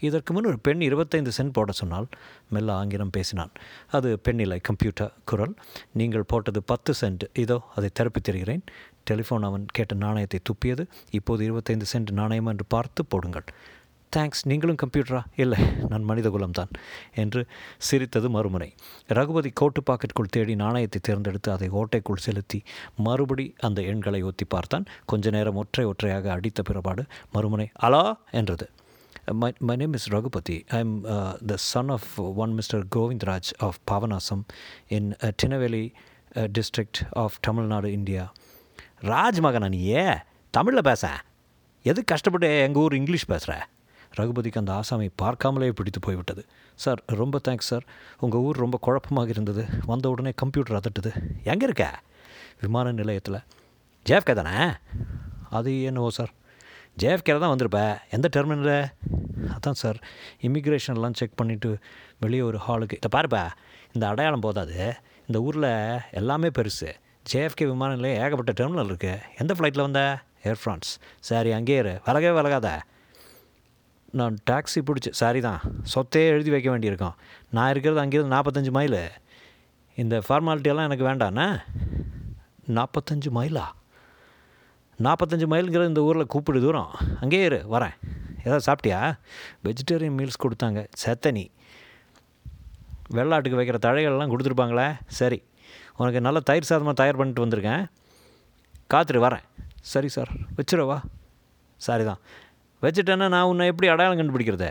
இதற்கு 0.00 0.32
முன் 0.32 0.44
ஒரு 0.44 0.58
பெண் 0.58 0.80
இருபத்தைந்து 0.80 1.30
சென்ட் 1.36 1.52
போட 1.52 1.72
சொன்னால் 1.72 2.06
மெல்ல 2.48 2.74
ஆங்கிலம் 2.74 3.10
பேசினான். 3.10 3.50
அது 3.90 4.20
பெண்ணிலை 4.24 4.60
கம்ப்யூட்டர் 4.60 5.12
குரல். 5.24 5.54
நீங்கள் 5.92 6.24
போட்டது 6.26 6.62
பத்து 6.62 6.94
சென்ட். 7.00 7.38
இதோ 7.38 7.62
அதை 7.74 7.90
திருப்பித் 7.92 8.24
தருகிறேன். 8.24 8.62
டெலிஃபோன் 9.10 9.42
அவன் 9.42 9.66
கேட்ட 9.72 9.94
நாணயத்தை 9.94 10.40
துப்பியது. 10.42 10.86
இப்போது 11.10 11.44
இருபத்தைந்து 11.44 11.84
சென்ட் 11.92 12.10
நாணயம் 12.10 12.46
என்று 12.46 12.64
பார்த்து 12.64 13.04
போடுங்கள். 13.04 13.44
தேங்க்ஸ் 14.16 14.42
நீங்களும் 14.42 14.76
கம்ப்யூட்டரா? 14.82 15.22
இல்லை 15.36 15.58
நான் 15.88 16.02
மனித 16.02 16.28
குலம்தான் 16.28 16.70
என்று 17.14 17.46
சிரித்தது 17.78 18.28
மறுமுனை. 18.28 18.72
ரகுபதி 19.06 19.50
கோட்டு 19.54 19.82
பாக்கெட்டுக்குள் 19.90 20.32
தேடி 20.36 20.54
நாணயத்தை 20.54 21.00
தேர்ந்தெடுத்து 21.02 21.52
அதை 21.52 21.70
ஓட்டைக்குள் 21.70 22.24
செலுத்தி 22.26 22.62
மறுபடி 22.96 23.54
அந்த 23.58 23.82
எண்களை 23.82 24.22
ஒத்தி 24.22 24.44
பார்த்தான். 24.44 24.84
கொஞ்ச 25.04 25.30
நேரம் 25.30 25.54
ஒற்றை 25.54 25.86
ஒற்றையாக 25.86 26.32
அடித்த 26.32 26.62
பிறபாடு 26.62 27.04
மறுமுனை 27.34 27.68
அலா? 27.74 28.16
என்றது. 28.30 28.70
My, 29.32 29.52
my 29.58 29.76
name 29.76 29.94
is 29.94 30.08
Raghupati. 30.08 30.64
I'm 30.68 31.04
uh, 31.04 31.34
the 31.48 31.56
son 31.56 31.90
of 31.90 32.02
one 32.16 32.52
Mr. 32.58 32.84
Govindraj 32.96 33.52
of 33.60 33.74
Pavanasam 33.90 34.44
in 34.88 35.14
uh, 35.14 35.30
Tinaveli 35.42 35.92
uh, 36.36 36.46
district 36.58 37.04
of 37.16 37.32
Tamil 37.46 37.64
Nadu, 37.64 37.90
India. 37.90 38.24
Raj 39.00 39.40
மகனா 39.40 39.68
நீ 39.68 39.86
ஏ 39.86 40.16
தமிழில் 40.50 40.82
பேச? 40.82 41.08
எது 41.82 42.04
கஷ்டப்பட்டு 42.04 42.60
எங்கள் 42.60 42.82
ஊர் 42.82 42.94
இங்கிலீஷ் 42.94 43.26
பேசுகிற 43.26 43.68
ரகுபதிக்கு 44.16 44.60
அந்த 44.60 44.72
ஆசாமி 44.72 45.10
பார்க்காமலே 45.22 45.70
பிடித்து 45.70 46.00
போய்விட்டது. 46.00 46.44
சார் 46.74 47.02
ரொம்ப 47.06 47.40
தேங்க்ஸ் 47.48 47.70
சார். 47.70 47.84
உங்கள் 48.20 48.40
ஊர் 48.40 48.56
ரொம்ப 48.56 48.78
குழப்பமாக 48.80 49.28
இருந்தது. 49.28 49.66
வந்த 49.86 50.08
உடனே 50.08 50.32
கம்ப்யூட்டர் 50.36 50.80
அதட்டுது. 50.80 51.12
எங்கே 51.44 51.64
இருக்க? 51.64 52.00
விமான 52.60 52.92
நிலையத்தில். 52.92 53.40
ஜேஃப்கே 54.06 54.34
தானே? 54.34 54.72
அது 55.50 55.82
என்னவோ 55.82 56.10
சார். 56.10 56.32
ஜேஎஃப்கேல 56.98 57.38
தான் 57.38 57.56
வந்திருப்பேன் 57.56 57.98
எந்த 58.10 58.28
டெர்மினலில் 58.36 58.92
அதான் 59.54 59.78
சார். 59.82 59.98
இமிக்ரேஷன்லாம் 60.42 61.14
செக் 61.14 61.40
பண்ணிவிட்டு 61.42 61.76
வெளியே 62.20 62.42
ஒரு 62.42 62.58
ஹாலுக்கு 62.68 62.98
இதை 63.00 63.08
பாருப்பா. 63.16 63.48
இந்த 63.92 64.08
அடையாளம் 64.08 64.40
போதாது. 64.40 64.94
இந்த 65.26 65.40
ஊரில் 65.40 65.98
எல்லாமே 66.10 66.48
பெருசு. 66.58 66.90
ஜேஎஃப்கே 67.32 67.66
விமான 67.66 67.94
நிலையம் 67.94 68.24
ஏகப்பட்ட 68.24 68.52
டெர்மினல் 68.52 68.90
இருக்குது 68.92 69.18
எந்த 69.38 69.54
ஃப்ளைட்டில் 69.54 69.80
வந்த? 69.80 70.18
ஏர் 70.44 70.58
ஃப்ரான்ஸ் 70.64 70.90
சரி 71.20 71.52
அங்கேயே 71.52 71.78
இரு. 71.78 72.00
விலகவே 72.06 72.34
விலகாத. 72.34 72.82
நான் 74.18 74.34
டாக்ஸி 74.50 74.80
பிடிச்சி 74.86 75.10
சாரி 75.20 75.40
தான் 75.46 75.60
சொத்தையே 75.92 76.26
எழுதி 76.34 76.50
வைக்க 76.54 76.68
வேண்டியிருக்கோம் 76.72 77.16
நான் 77.56 77.70
இருக்கிறது 77.70 78.00
அங்கேருந்து 78.02 78.34
நாற்பத்தஞ்சு 78.34 78.72
மைல். 78.76 79.00
இந்த 80.02 80.14
ஃபார்மாலிட்டியெல்லாம் 80.26 80.88
எனக்கு 80.88 81.06
வேண்டாண்ணே 81.08 81.46
நாற்பத்தஞ்சு 82.76 83.30
மைலா? 83.38 83.64
நாற்பத்தஞ்சு 85.06 85.46
மைலுங்கிறது 85.52 85.92
இந்த 85.92 86.02
ஊரில் 86.08 86.30
கூப்பிடு 86.34 86.60
தூரம். 86.60 86.92
அங்கேயே 87.20 87.44
இரு 87.44 87.58
வரேன். 87.74 87.96
ஏதாவது 88.44 88.64
சாப்பிட்டியா? 88.68 89.00
வெஜிடேரியன் 89.64 90.16
மீல்ஸ் 90.18 90.42
கொடுத்தாங்க 90.44 90.80
செத்தனி. 91.02 91.44
வெள்ளாட்டுக்கு 93.16 93.60
வைக்கிற 93.60 93.78
தழைகள்லாம் 93.86 94.32
கொடுத்துருப்பாங்களே? 94.32 94.88
சரி 95.20 95.40
உனக்கு 95.96 96.20
நல்ல 96.20 96.40
தயிர் 96.50 96.70
சாதமாக 96.70 96.96
தயார் 97.02 97.20
பண்ணிட்டு 97.20 97.44
வந்திருக்கேன். 97.44 97.84
காத்துரு 98.94 99.20
வரேன். 99.26 99.44
சரி 99.92 100.08
சார் 100.08 100.32
வச்சுருவா 100.56 100.98
சாரி 101.86 102.04
தான். 102.04 102.20
வச்சுட்டேன்னா 102.84 103.26
நான் 103.34 103.50
உன்னை 103.50 103.66
எப்படி 103.72 103.88
அடையாளம் 103.92 104.20
கண்டுபிடிக்கிறது? 104.20 104.70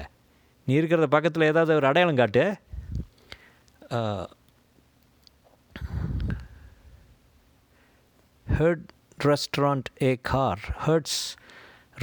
நீ 0.67 0.73
இருக்கிறத 0.79 1.07
பக்கத்தில் 1.15 1.49
ஏதாவது 1.51 1.77
ஒரு 1.79 1.87
அடையாளம் 1.91 2.19
காட்டு. 2.21 2.43
Hertz 8.47 8.85
restaurant 9.29 9.89
a 10.09 10.11
car 10.31 10.61
Hertz 10.85 11.21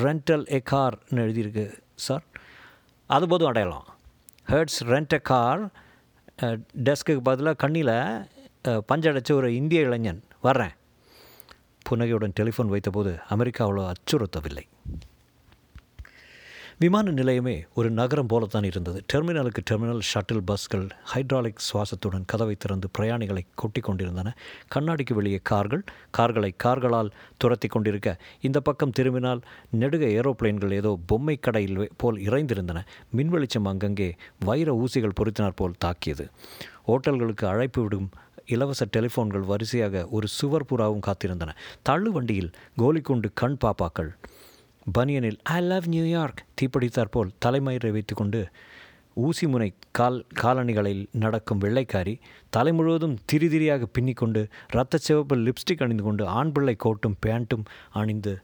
rental 0.05 0.45
a 0.57 0.61
கார்னு 0.73 1.23
எழுதியிருக்கு 1.27 1.65
சார் 2.07 2.25
அது 3.11 3.27
போதும் 3.33 3.51
அடையாளம். 3.51 3.87
ஹெர்ட்ஸ் 4.53 4.81
ரெண்ட் 4.93 5.17
எ 5.19 5.21
கார் 5.33 5.63
டெஸ்க்குக்கு 6.89 7.23
பதிலாக 7.29 7.61
கண்ணியில் 7.65 7.97
பஞ்சடைச்ச 8.91 9.31
ஒரு 9.41 9.49
இந்திய 9.61 9.87
இளைஞன். 9.89 10.21
வர்றேன். 10.47 10.75
புன்னகையுடன் 11.89 12.37
டெலிஃபோன் 12.41 12.73
வைத்தபோது 12.75 13.13
அமெரிக்கா 13.35 13.63
அவ்வளோ 13.67 13.85
அச்சுறுத்தவில்லை. 13.93 14.65
விமான 16.83 17.11
நிலையமே 17.11 17.55
ஒரு 17.75 17.91
நகரம் 17.91 18.27
போலத்தான் 18.27 18.65
இருந்தது. 18.65 18.99
டெர்மினலுக்கு 19.13 19.63
டெர்மினல் 19.71 20.01
ஷட்டில் 20.11 20.41
பஸ்கள் 20.41 20.87
ஹைட்ராலிக் 21.15 21.61
சுவாசத்துடன் 21.67 22.25
கதவை 22.27 22.55
திறந்து 22.55 22.89
பிரயாணிகளை 22.99 23.43
கொட்டி 23.55 23.81
கொண்டிருந்தன. 23.81 24.29
கண்ணாடிக்கு 24.75 25.15
வெளியே 25.15 25.41
கார்கள் 25.43 25.85
கார்களை 26.11 26.51
கார்களால் 26.65 27.11
துரத்தி 27.37 27.69
கொண்டிருக்க 27.69 28.17
இந்த 28.41 28.61
பக்கம் 28.61 28.91
திரும்பினால் 28.91 29.43
நெடுக 29.81 30.07
ஏரோப்ளேன்கள் 30.19 30.73
ஏதோ 30.73 30.99
பொம்மை 31.07 31.37
கடையில் 31.37 31.91
போல் 31.97 32.21
இறைந்திருந்தன. 32.29 32.83
மின்வெளிச்சம் 33.17 33.71
அங்கங்கே 33.73 34.09
வைர 34.45 34.85
ஊசிகள் 34.85 35.17
பொருத்தினார் 35.21 35.59
போல் 35.61 35.79
தாக்கியது. 35.79 36.27
ஓட்டல்களுக்கு 36.87 37.45
அழைப்பு 37.45 37.83
விடும் 37.83 38.11
இலவச 38.47 38.87
டெலிஃபோன்கள் 38.97 39.49
வரிசையாக 39.53 40.07
ஒரு 40.09 40.27
சுவர் 40.39 40.69
புறாவும் 40.71 41.07
காத்திருந்தன. 41.09 41.51
தள்ளு 41.83 42.13
வண்டியில் 42.13 42.53
கோலிக்குண்டு 42.79 43.31
கண் 43.35 43.59
பாப்பாக்கள் 43.65 44.13
பனியனில் 44.99 45.39
ஐ 45.43 45.61
லவ் 45.61 45.87
நியூயார்க் 45.87 46.45
தீப்பிடித்தார் 46.61 47.11
போல் 47.11 47.31
தலைமயிரை 47.45 47.91
வைத்துக்கொண்டு 47.91 48.41
ஊசி 49.15 49.47
முனை 49.47 49.73
கால் 49.93 50.27
காலணிகளில் 50.43 51.03
நடக்கும் 51.13 51.61
வெள்ளைக்காரி 51.61 52.15
தலை 52.51 52.73
முழுவதும் 52.73 53.17
திரிதிரியாக 53.33 53.87
பின்னிக்கொண்டு 53.99 54.43
இரத்த 54.73 54.99
சிவப்பு 54.99 55.37
லிப்ஸ்டிக் 55.37 55.83
அணிந்து 55.83 56.03
கொண்டு 56.03 56.27
ஆண் 56.27 56.53
பிள்ளை 56.53 56.77
கோட்டும் 56.85 57.19
பேண்ட்டும் 57.27 57.65
அணிந்து 57.93 58.35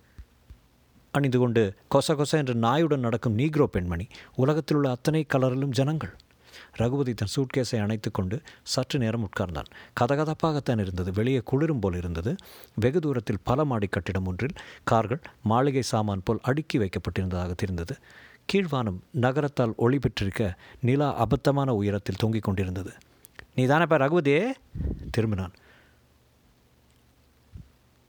அணிந்து 1.15 1.38
கொண்டு 1.38 1.75
கொச 1.95 2.15
கொச 2.15 2.33
என்று 2.33 2.55
நாயுடன் 2.55 3.05
நடக்கும் 3.07 3.38
நீக்ரோ 3.38 3.67
பெண்மணி. 3.67 4.07
உலகத்தில் 4.35 4.76
உள்ள 4.76 4.91
அத்தனை 4.91 5.26
கலரிலும் 5.35 5.76
ஜனங்கள். 5.79 6.15
ரகுபதி 6.76 7.14
தன் 7.14 7.35
சூட்கேஸை 7.37 7.80
அணைத்து 7.83 8.11
கொண்டு 8.11 8.37
சற்று 8.62 8.99
நேரம் 8.99 9.28
உட்கார்ந்தான். 9.28 9.71
கதகதப்பாகத்தான் 10.00 10.80
இருந்தது. 10.80 11.12
வெளியே 11.12 11.40
குளிரும் 11.45 11.80
போல் 11.80 11.97
இருந்தது. 11.97 12.37
வெகு 12.75 13.00
தூரத்தில் 13.00 13.45
பல 13.45 13.64
மாடி 13.64 13.87
கட்டிடம் 13.87 14.26
ஒன்றில் 14.26 14.56
கார்கள் 14.85 15.21
மாளிகை 15.42 15.83
சாமான் 15.83 16.25
போல் 16.25 16.38
அடுக்கி 16.42 16.78
வைக்கப்பட்டிருந்ததாக 16.78 17.52
தெரிந்தது. 17.56 17.97
கீழ்வானம் 18.52 18.99
நகரத்தால் 19.11 19.73
ஒளி 19.76 19.99
பெற்றிருக்க 19.99 20.59
நிலா 20.80 21.09
அபத்தமான 21.25 21.71
உயரத்தில் 21.71 22.16
தொங்கிக் 22.18 22.42
கொண்டிருந்தது. 22.42 22.92
நீ 23.54 23.66
தானேப்பா 23.66 23.97
ரகுபதியே 24.04 24.42
திரும்பினான். 25.16 25.54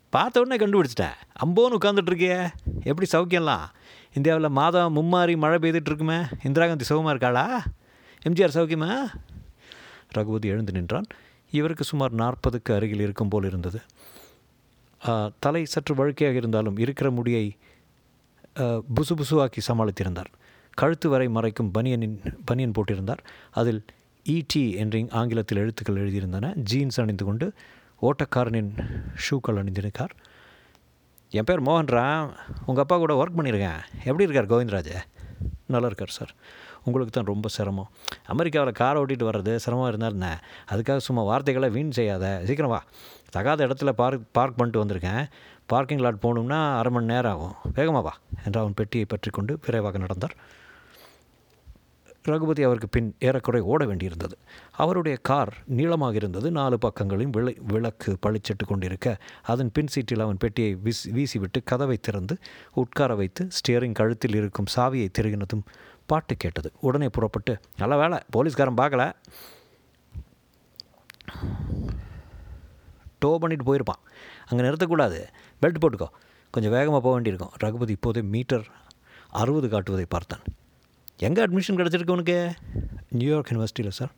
பார்த்த 0.09 0.39
உடனே 0.39 0.65
கண்டுபிடிச்சிட்டேன் 0.65 1.17
அம்போன்னு 1.45 1.77
உட்காந்துட்ருக்கியே 1.79 2.37
எப்படி 2.83 3.09
சௌக்கியம்லாம்? 3.11 3.65
இந்தியாவில் 4.13 4.49
மாதம் 4.49 4.95
மும்மாறி 4.95 5.37
மழை 5.37 5.57
பெய்துட்டு 5.59 5.89
இருக்குமே. 5.91 6.19
இந்திரா 6.43 6.65
காந்தி 6.67 6.83
சுகமாக 6.83 7.15
இருக்காளா? 7.15 7.47
எம்ஜிஆர் 8.27 8.55
சௌக்கியமா? 8.57 8.91
ரகுபதி 10.15 10.47
எழுந்து 10.53 10.75
நின்றான். 10.77 11.07
இவருக்கு 11.51 11.83
சுமார் 11.89 12.13
நாற்பதுக்கு 12.21 12.71
அருகில் 12.75 13.03
இருக்கும் 13.05 13.31
போல் 13.33 13.47
இருந்தது. 13.49 13.79
தலை 15.43 15.61
சற்று 15.73 15.93
வழுக்கையாக 15.99 16.39
இருந்தாலும் 16.41 16.77
இருக்கிற 16.83 17.07
முடியை 17.17 17.45
புசு 18.97 19.13
புசுவாக்கி 19.19 19.61
சமாளித்திருந்தார். 19.67 20.31
கழுத்து 20.81 21.07
வரை 21.09 21.27
மறைக்கும் 21.27 21.69
பனியனின் 21.75 22.17
பனியன் 22.49 22.75
போட்டிருந்தார். 22.77 23.21
அதில் 23.59 23.81
இடி 24.35 24.63
என்ற 24.81 25.03
ஆங்கிலத்தில் 25.19 25.61
எழுத்துக்கள் 25.63 25.99
எழுதியிருந்தன. 26.03 26.45
ஜீன்ஸ் 26.69 26.99
அணிந்து 27.01 27.25
கொண்டு 27.29 27.47
ஓட்டக்காரனின் 28.07 28.71
ஷூக்கள் 29.25 29.59
அணிந்திருக்கார் 29.61 30.13
என் 31.37 31.47
பேர் 31.49 31.65
மோகன்ரா. 31.67 32.05
உங்கள் 32.67 32.83
அப்பா 32.83 32.97
கூட 32.97 33.13
ஒர்க் 33.21 33.37
பண்ணியிருக்கேன். 33.37 33.81
எப்படி 34.09 34.25
இருக்கார் 34.27 34.51
கோவிந்தராஜ்? 34.51 34.95
நல்லா 35.73 35.87
இருக்கார் 35.91 36.17
சார் 36.17 36.33
உங்களுக்கு 36.87 37.13
தான் 37.15 37.31
ரொம்ப 37.33 37.47
சிரமம். 37.57 37.89
அமெரிக்காவில் 38.33 38.79
காரை 38.81 38.97
ஓட்டிகிட்டு 39.01 39.29
வர்றது 39.29 39.53
சிரமமாக 39.65 39.91
இருந்தால் 39.93 40.15
என்ன? 40.17 40.27
அதுக்காக 40.71 41.05
சும்மா 41.07 41.23
வார்த்தைகளை 41.31 41.69
வீண் 41.69 41.95
செய்யாத. 41.99 42.25
சீக்கிரம் 42.49 42.73
வா. 42.75 42.81
தகாத 43.29 43.67
இடத்துல 43.67 43.91
பார்க் 44.01 44.27
பார்க் 44.31 44.57
பண்ணிட்டு 44.57 44.83
வந்திருக்கேன். 44.83 45.23
பார்க்கிங் 45.71 46.03
லாட் 46.05 46.23
போகணும்னா 46.25 46.59
அரை 46.79 46.91
மணி 46.91 47.05
நேரம் 47.05 47.33
ஆகும். 47.33 47.55
வேகமாக 47.73 48.03
வா 48.07 48.13
என்று 48.45 48.59
அவன் 48.59 48.77
பெட்டியை 48.81 49.07
பற்றி 49.09 49.29
கொண்டு 49.29 49.55
விரைவாக 49.65 49.97
நடந்தார். 49.97 50.35
ரகுபதி 52.29 52.61
அவருக்கு 52.67 52.87
பின் 52.87 53.09
ஏறக்குறை 53.27 53.59
ஓட 53.71 53.81
வேண்டியிருந்தது. 53.85 54.35
அவருடைய 54.81 55.15
கார் 55.29 55.51
நீளமாக 55.77 56.15
இருந்தது. 56.15 56.47
நாலு 56.51 56.77
பக்கங்களையும் 56.85 57.35
விளை 57.37 57.53
விளக்கு 57.73 58.11
பளிச்சிட்டு 58.25 58.65
கொண்டிருக்க 58.67 59.17
அதன் 59.51 59.71
பின் 59.73 59.91
சீட்டில் 59.93 60.23
அவன் 60.25 60.41
பெட்டியை 60.43 60.71
வீசி 60.85 61.11
வீசிவிட்டு 61.17 61.61
கதவை 61.63 61.97
திறந்து 61.97 62.35
உட்கார 62.73 63.15
வைத்து 63.15 63.43
ஸ்டியரிங் 63.57 63.97
கழுத்தில் 63.99 64.35
இருக்கும் 64.35 64.71
சாவியை 64.75 65.09
திருகினதும் 65.19 65.63
பாட்டு 66.07 66.35
கேட்டது. 66.43 66.69
உடனே 66.87 67.07
புறப்பட்டு 67.17 67.53
நல்ல 67.77 67.97
வேலை 67.97 68.17
போலீஸ்காரன் 68.29 68.79
பார்க்கல. 68.81 69.03
டோ 73.19 73.37
பண்ணிட்டு 73.41 73.67
போயிருப்பான். 73.67 74.01
அங்கே 74.47 74.63
நிறுத்தக்கூடாது. 74.63 75.19
பெல்ட் 75.61 75.81
போட்டுக்கோ. 75.83 76.07
கொஞ்சம் 76.51 76.75
வேகமாக 76.75 77.01
போக 77.05 77.13
வேண்டியிருக்கும். 77.13 77.53
ரகுபதி 77.57 77.91
இப்போதே 77.91 78.21
மீட்டர் 78.21 78.65
அறுபது 79.41 79.67
காட்டுவதை 79.67 80.05
பார்த்தான். 80.09 80.43
எங்கே 81.17 81.45
அட்மிஷன் 81.45 81.79
கிடச்சிருக்கு 81.79 82.15
உனக்கு? 82.17 82.37
நியூயார்க் 83.09 83.51
யூனிவர்சிட்டியில் 83.51 83.97
sir 83.99 84.11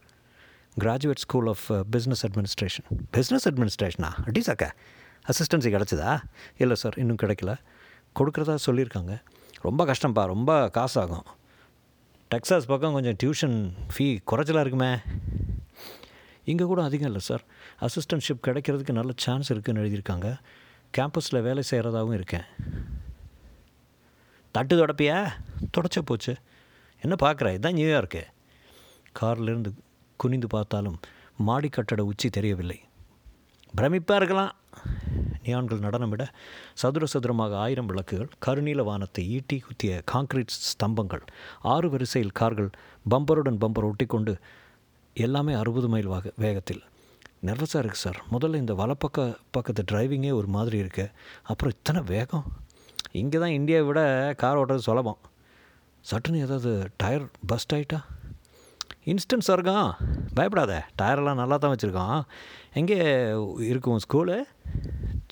graduate 0.80 1.24
school 1.26 1.48
of 1.48 1.66
business 1.92 2.24
administration 2.28 2.88
business 3.18 3.48
அட்மினிஸ்ட்ரேஷனா 3.50 4.10
டீசாக்க 4.26 4.66
அசிஸ்டன்சி 5.30 5.70
கிடச்சிதா? 5.76 6.12
இல்லை 6.58 6.76
சார் 6.76 6.98
இன்னும் 6.98 7.22
கிடைக்கல. 7.22 7.54
கொடுக்குறதா 8.20 8.56
சொல்லியிருக்காங்க. 8.66 9.14
ரொம்ப 9.68 9.86
கஷ்டம்ப்பா 9.86 10.24
ரொம்ப 10.34 10.72
காசாகும். 10.78 11.26
டெக்ஸாஸ் 12.36 12.68
பக்கம் 12.68 12.94
கொஞ்சம் 12.94 13.16
டியூஷன் 13.24 13.72
ஃபீ 13.98 14.18
குறைச்சலாக 14.32 14.60
இருக்குமே. 14.60 14.98
இங்கே 16.44 16.64
கூட 16.64 16.84
அதிகம் 16.84 17.06
இல்லை 17.06 17.22
சார் 17.22 17.44
அசிஸ்டன்ட்ஷிப் 17.82 18.48
கிடைக்கிறதுக்கு 18.48 18.92
நல்ல 18.92 19.12
சான்ஸ் 19.16 19.54
இருக்குதுன்னு 19.54 19.84
எழுதியிருக்காங்க. 19.86 20.38
கேம்பஸில் 20.98 21.42
வேலை 21.42 21.64
செய்கிறதாகவும் 21.72 22.14
இருக்கேன். 22.14 22.42
தட்டு 24.52 24.86
தொடப்பியா? 24.86 25.30
தொடச்ச 25.78 26.02
போச்சு. 26.06 26.36
என்ன 27.02 27.16
பார்க்குற 27.22 27.48
இதுதான் 27.50 27.74
நியூயார்க்கு 27.74 28.24
கார்லேருந்து 29.22 29.74
குனிந்து 30.18 30.48
பார்த்தாலும் 30.48 31.00
மாடி 31.38 31.70
கட்டட 31.70 32.04
உச்சி 32.04 32.30
தெரியவில்லை. 32.30 32.84
பிரமிப்பாக 33.78 34.16
இருக்கலாம். 34.16 34.56
நியான்கள் 35.48 35.84
நடனமிட 35.86 36.24
சதுர 36.82 37.08
சதுரமாக 37.14 37.54
ஆயிரம் 37.66 37.90
விளக்குகள் 37.92 38.32
கருநீல 38.46 38.84
வானத்தை 38.90 39.24
ஈட்டி 39.36 39.58
குத்திய 39.66 40.02
காங்கிரீட் 40.14 40.56
ஸ்தம்பங்கள் 40.72 41.24
ஆறு 41.74 41.90
வரிசையில் 41.94 42.38
கார்கள் 42.42 42.70
பம்பருடன் 43.14 43.60
பம்பர் 43.64 43.88
ஒட்டிக்கொண்டு 43.90 44.36
எல்லாமே 45.26 45.54
அறுபது 45.62 45.88
மைல் 45.94 46.12
வாக 46.14 46.32
வேகத்தில். 46.44 46.82
நர்வஸாக 47.48 47.82
இருக்குது 47.82 48.04
சார். 48.06 48.20
முதல்ல 48.34 48.62
இந்த 48.64 48.74
வலப்பக்க 48.82 49.20
பக்கத்து 49.56 49.82
டிரைவிங்கே 49.92 50.32
ஒரு 50.40 50.48
மாதிரி 50.56 50.78
இருக்கு. 50.84 51.06
அப்புறம் 51.52 51.74
இத்தனை 51.78 52.02
வேகம். 52.14 52.48
இங்கே 53.22 53.38
தான் 53.44 53.56
இந்தியாவை 53.60 53.86
விட 53.90 54.02
கார் 54.44 54.60
ஓட்டுறது 54.62 54.88
சுலபம். 54.88 55.20
சட்டுன்னு 56.10 56.44
ஏதாவது 56.46 56.72
டயர் 57.02 57.28
பஸ்ட் 57.52 57.76
ஆகிட்டா 57.78 58.00
இன்ஸ்டன்ட் 59.12 59.48
சர்க்கம் 59.48 59.90
பயப்படாத. 60.38 60.74
டயரெல்லாம் 61.00 61.40
நல்லா 61.42 61.56
தான் 61.58 61.74
வச்சுருக்கோம் 61.74 62.20
எங்கே 62.80 62.98
இருக்கும் 63.72 64.02
school? 64.06 64.38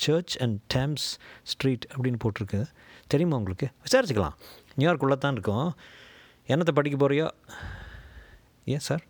Church 0.06 0.38
and 0.44 0.58
Thames 0.74 1.08
street 1.52 1.86
அப்படின்னு 1.96 2.20
போட்டிருக்கு. 2.24 2.62
தெரியுமா 3.08 3.36
உங்களுக்கு? 3.36 3.68
விசாரிச்சுக்கலாம். 3.86 4.38
நியூயார்க்குள்ளே 4.78 5.18
தான் 5.18 5.36
இருக்கும். 5.38 5.70
என்னத்தை 6.48 6.74
படிக்க 6.80 6.96
போகிறியோ 7.04 7.28
ஏன் 8.74 8.86
சார்? 8.88 9.04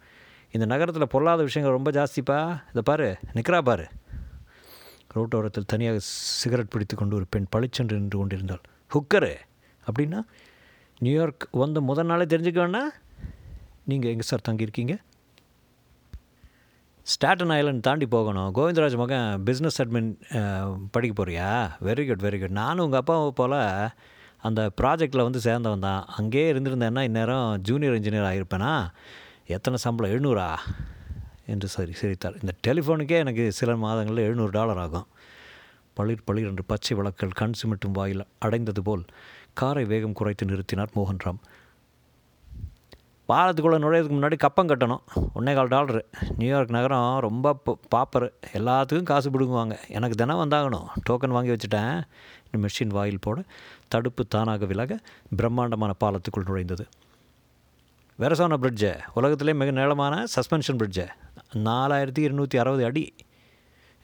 இந்த 0.52 0.66
நகரத்தில் 0.66 1.08
பொல்லாத 1.08 1.42
விஷயங்கள் 1.42 1.78
ரொம்ப 1.78 1.92
ஜாஸ்திப்பா? 1.92 2.40
இதை 2.70 2.82
பாரு 2.84 3.18
நிற்கிறா 3.36 3.62
பாரு. 3.62 3.86
ரோட்டோரத்தில் 5.16 5.72
தனியாக 5.74 6.00
சிகரெட் 6.40 6.74
பிடித்து 6.74 6.96
கொண்டு 6.96 7.16
ஒரு 7.16 7.26
பெண் 7.30 7.48
பளிச்சென்று 7.50 7.98
நின்று 7.98 8.18
கொண்டிருந்தாள். 8.18 8.64
ஹுக்கரு 8.94 9.34
அப்படின்னா 9.88 10.20
நியூயார்க் 11.00 11.48
வந்த 11.52 11.82
முதல் 11.82 12.06
நாளே 12.06 12.24
தெரிஞ்சுக்க 12.24 12.60
வேணா 12.64 12.84
நீங்கள் 13.84 14.10
எங்கே 14.10 14.22
சார் 14.22 14.48
தங்கியிருக்கீங்க? 14.50 14.96
ஸ்டாட்டன் 17.12 17.52
ஐலண்ட் 17.58 17.86
தாண்டி 17.88 18.06
போகணும். 18.14 18.50
கோவிந்தராஜ் 18.56 18.96
மகன் 19.02 19.28
பிஸ்னஸ் 19.48 19.78
அட்மின் 19.82 20.10
படிக்க 20.96 21.12
போகிறியா 21.20 21.50
வெரி 21.88 22.04
குட் 22.08 22.24
வெரி 22.26 22.38
குட் 22.42 22.56
நானும் 22.60 22.86
உங்கள் 22.86 23.02
அப்பாவை 23.02 23.30
போல் 23.40 23.56
அந்த 24.48 24.62
ப்ராஜெக்டில் 24.80 25.26
வந்து 25.28 25.40
சேர்ந்தவன் 25.46 25.86
தான். 25.86 26.04
அங்கேயே 26.20 26.48
இருந்திருந்தேன்னா 26.54 27.04
இந்நேரம் 27.10 27.48
ஜூனியர் 27.68 27.96
இன்ஜினியர் 28.00 28.28
ஆகியிருப்பேனா 28.30 28.74
எத்தனை 29.56 29.80
சம்பளம்? 29.86 30.12
எழுநூறா? 30.14 30.48
என்று 31.54 31.68
சரி 31.76 31.94
சிரித்தார். 32.02 32.40
இந்த 32.42 32.54
டெலிஃபோனுக்கே 32.68 33.18
எனக்கு 33.26 33.46
சில 33.60 33.78
மாதங்களில் 33.86 34.26
எழுநூறு 34.28 34.54
டாலர் 34.58 34.82
ஆகும். 34.86 35.08
பளிர் 35.98 36.26
பளிர் 36.28 36.50
என்று 36.52 36.66
பச்சை 36.72 36.94
விளக்கள் 36.98 37.38
கண் 37.42 37.58
சிமிட்டும் 37.62 37.98
வாயில் 38.00 38.24
அடைந்தது 38.46 38.82
போல் 38.90 39.06
காரை 39.62 39.86
வேகம் 39.94 40.18
குறைத்து 40.20 40.46
நிறுத்தினார் 40.52 40.96
மோகன்ராம். 40.98 41.40
பாலத்துக்குள்ளே 43.30 43.78
நுழையிறதுக்கு 43.84 44.16
முன்னாடி 44.18 44.38
கப்பம் 44.38 44.68
கட்டணும். 44.68 45.00
ஒன்றே 45.34 45.54
கால் 45.54 45.68
டாலரு. 45.68 46.02
நியூயார்க் 46.38 46.70
நகரம் 46.70 47.20
ரொம்ப 47.20 47.58
பாப்பர் 47.96 48.32
எல்லாத்துக்கும் 48.54 49.04
காசு 49.04 49.30
பிடுங்குவாங்க. 49.30 49.76
எனக்கு 49.88 50.16
தினம் 50.16 50.42
வந்தாகணும். 50.44 50.86
டோக்கன் 51.10 51.36
வாங்கி 51.38 51.56
வச்சுட்டேன். 51.56 52.04
மெஷின் 52.58 52.88
வாயில் 52.88 53.20
போட. 53.20 53.44
தடுப்பு 53.88 54.26
தானாக 54.26 54.66
விலக 54.66 55.00
பிரம்மாண்டமான 55.36 55.94
பாலத்துக்குள் 56.04 56.48
நுழைந்தது. 56.48 56.86
வெரசோனா 58.20 58.56
பிரிட்ஜு 58.64 59.00
உலகத்திலே 59.14 59.54
மிக 59.54 59.72
நீளமான 59.72 60.24
சஸ்பென்ஷன் 60.36 60.80
பிரிட்ஜு 60.82 61.08
நாலாயிரத்தி 61.54 62.20
இருநூற்றி 62.20 62.58
அறுபது 62.58 62.86
அடி. 62.86 63.16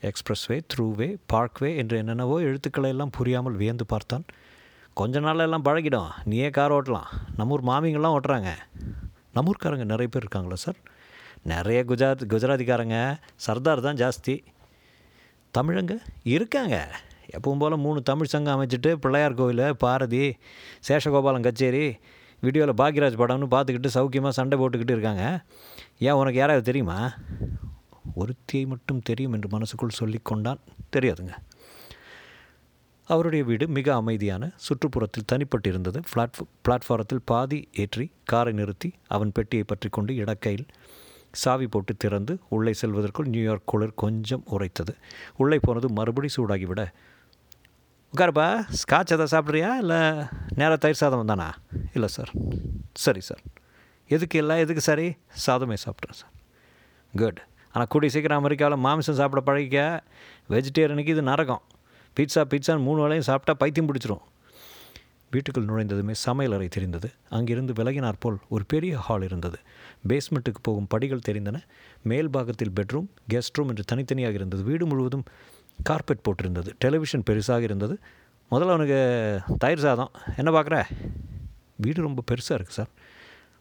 எக்ஸ்பிரஸ்வே 0.02 0.60
த்ரூவே 0.74 1.16
பார்க்வே 1.26 1.76
என்று 1.76 1.96
என்னென்னவோ 1.96 2.38
எழுத்துக்களை 2.38 2.90
எல்லாம் 2.90 3.10
புரியாமல் 3.10 3.52
வியந்து 3.52 3.86
பார்த்தான். 3.86 4.24
கொஞ்ச 4.92 5.20
நாளெல்லாம் 5.20 5.62
எல்லாம் 5.62 5.64
பழகிடும். 5.64 6.10
நீயே 6.24 6.50
கார் 6.50 6.72
ஓட்டலாம். 6.72 7.10
நம்ம 7.36 7.52
ஊர் 7.52 7.64
மாமிங்கெல்லாம் 7.64 8.16
ஓட்டுறாங்க. 8.18 8.50
நம்ம 9.34 9.50
ஊருக்காரங்க 9.50 9.84
நிறைய 9.92 10.08
பேர் 10.14 10.24
இருக்காங்களா 10.24 10.56
சார்? 10.64 10.78
நிறைய 11.52 11.84
குஜராத் 11.88 12.24
குஜராத்திக்காரங்க 12.32 12.98
சர்தார் 13.46 13.80
தான் 13.80 14.00
ஜாஸ்தி. 14.02 14.34
தமிழங்க 15.58 15.94
இருக்காங்க. 16.22 16.76
எப்பவும் 17.36 17.58
போல் 17.58 17.76
மூணு 17.76 18.02
தமிழ் 18.02 18.32
சங்கம் 18.32 18.56
அமைச்சிட்டு 18.56 18.92
பிள்ளையார் 18.94 19.34
கோவில் 19.34 19.76
பாரதி 19.76 20.36
சேஷகோபாலம் 20.88 21.46
கச்சேரி 21.46 21.96
வீடியோவில் 22.40 22.74
பாக்யராஜ் 22.74 23.20
படம்னு 23.20 23.48
பார்த்துக்கிட்டு 23.54 23.90
சௌக்கியமாக 23.94 24.28
சண்டை 24.28 24.58
போட்டுக்கிட்டு 24.58 24.94
இருக்காங்க. 24.96 25.24
ஏன் 25.98 26.18
உனக்கு 26.20 26.38
யாராவது 26.38 26.64
தெரியுமா? 26.64 27.12
ஒருத்தியை 28.16 28.66
மட்டும் 28.66 29.00
தெரியும் 29.00 29.32
என்று 29.32 29.48
மனசுக்குள் 29.48 29.98
சொல்லிக்கொண்டான் 30.00 30.60
தெரியாதுங்க. 30.96 31.34
அவருடைய 33.08 33.44
வீடு 33.44 33.64
மிக 33.68 33.88
அமைதியான 33.94 34.50
சுற்றுப்புறத்தில் 34.66 35.28
தனிப்பட்டிருந்தது. 35.32 35.98
பிளாட் 36.12 36.38
பிளாட்ஃபாரத்தில் 36.64 37.24
பாதி 37.24 37.58
ஏற்றி 37.82 38.06
காரை 38.24 38.52
நிறுத்தி 38.52 38.90
அவன் 39.14 39.32
பெட்டியை 39.32 39.64
பற்றி 39.72 39.88
கொண்டு 39.88 40.12
இடக்கையில் 40.14 40.66
சாவி 41.42 41.66
போட்டு 41.66 41.92
திறந்து 41.96 42.32
உள்ளே 42.48 42.72
செல்வதற்குள் 42.80 43.30
நியூயார்க் 43.34 43.68
குளிர் 43.70 43.94
கொஞ்சம் 44.02 44.44
உரைத்தது 44.54 44.92
உள்ளே 45.36 45.58
போனது 45.66 45.88
மறுபடி 45.98 46.28
சூடாகிவிட 46.36 46.82
உட்காருப்பா 48.12 48.46
ஸ்காட்ச் 48.80 49.12
எதாவது 49.14 49.32
சாப்பிட்றியா? 49.34 49.70
இல்லை 49.82 50.00
நேராக 50.58 50.76
தயிர் 50.76 51.00
சாதம் 51.00 51.22
வந்தானா? 51.22 51.48
இல்லை 51.94 52.08
சார் 52.16 52.30
சரி 53.04 53.22
சார் 53.28 53.42
எதுக்கு 54.10 54.38
இல்லை? 54.38 54.56
எதுக்கு 54.64 54.82
சரி 54.90 55.06
சாதமே 55.46 55.76
சாப்பிட்றேன் 55.84 56.18
சார் 56.20 56.32
குட் 57.14 57.40
ஆனால் 57.74 57.90
கூடிய 57.92 58.10
சீக்கிரம் 58.14 58.40
அமெரிக்காவில் 58.42 58.82
மாமிசம் 58.86 59.18
சாப்பிட 59.20 59.40
பழகிக்க. 59.46 59.78
வெஜிடேரியனுக்கு 60.52 61.14
இது 61.16 61.22
நரகம். 61.30 61.62
பீட்சா 62.20 62.44
பீட்சான்னு 62.50 62.78
மூணு 62.78 63.08
வேளையும் 63.08 63.28
சாப்பிட்டா 63.30 63.54
பைத்தியம் 63.54 63.92
பிடிச்சிரும். 63.92 64.22
வீட்டுக்குள் 65.30 65.64
நுழைந்ததுமே 65.64 66.12
சமையல் 66.12 66.54
அறை 66.54 66.68
தெரிந்தது. 66.68 67.10
அங்கிருந்து 67.28 67.72
விலகினார் 67.72 68.12
போல் 68.18 68.36
ஒரு 68.48 68.64
பெரிய 68.68 68.98
ஹால் 68.98 69.22
இருந்தது. 69.22 69.58
பேஸ்மெண்ட்டுக்கு 70.08 70.60
போகும் 70.62 70.86
படிகள் 70.88 71.20
தெரிந்தன. 71.28 71.62
மேல் 72.02 72.30
பாகத்தில் 72.30 72.72
பெட்ரூம் 72.80 73.06
கெஸ்ட் 73.30 73.54
ரூம் 73.54 73.68
என்று 73.68 73.84
தனித்தனியாக 73.84 74.34
இருந்தது. 74.34 74.62
வீடு 74.62 74.86
முழுவதும் 74.86 75.24
கார்பெட் 75.82 76.24
போட்டிருந்தது. 76.24 76.68
டெலிவிஷன் 76.78 77.22
பெருசாக 77.30 77.60
இருந்தது. 77.60 77.98
முதல்ல 78.50 78.68
அவனுக்கு 78.68 79.40
தயிர் 79.58 79.78
சாதம். 79.78 80.10
என்ன 80.36 80.50
பார்க்குற? 80.50 80.84
வீடு 81.76 82.02
ரொம்ப 82.02 82.22
பெருசாக 82.30 82.58
இருக்குது 82.58 82.78
சார். 82.78 82.88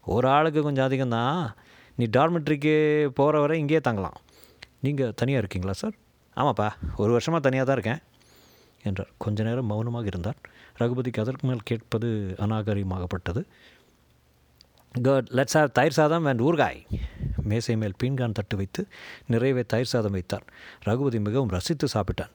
ஒரு 0.06 0.28
ஆளுக்கு 0.28 0.62
கொஞ்சம் 0.62 0.92
அதிகம்தான். 0.92 1.54
நீ 1.96 2.06
டார்மெட்ரிக்கு 2.18 3.08
போகிற 3.08 3.40
வரை 3.40 3.60
இங்கேயே 3.60 3.80
தங்கலாம். 3.80 4.18
நீங்கள் 4.80 5.14
தனியாக 5.16 5.48
இருக்கீங்களா 5.48 5.74
சார்? 5.74 5.94
ஆமாப்பா. 6.36 6.72
ஒரு 6.98 7.12
வருஷமாக 7.12 7.50
தனியாக 7.50 7.74
தான் 7.74 7.82
இருக்கேன். 7.82 8.13
என்றார். 8.84 9.10
கொஞ்ச 9.18 9.44
நேரம் 9.44 9.66
மௌனமாக 9.66 10.06
இருந்தார். 10.06 10.36
ரகுபதிக்கு 10.80 11.20
அதற்கு 11.20 11.48
மேல் 11.48 11.60
கேட்பது 11.64 12.36
அநாகரிகமாகப்பட்டது. 12.40 13.44
குட் 15.02 15.30
லெட்ஸ் 15.32 15.54
ஹேவ் 15.54 15.72
தயிர் 15.72 15.92
சாதம் 15.92 16.26
அண்ட் 16.26 16.42
ஊர்காய் 16.42 16.82
மேசை 17.44 17.78
மேல் 17.78 17.96
பீன்கான் 18.04 18.32
தட்டு 18.32 18.58
வைத்து 18.58 18.88
நிறைவே 19.32 19.64
தயிர் 19.66 19.86
சாதம் 19.86 20.12
வைத்தார். 20.12 20.44
ரகுபதி 20.82 21.20
மிகவும் 21.20 21.48
ரசித்து 21.48 21.88
சாப்பிட்டான். 21.94 22.34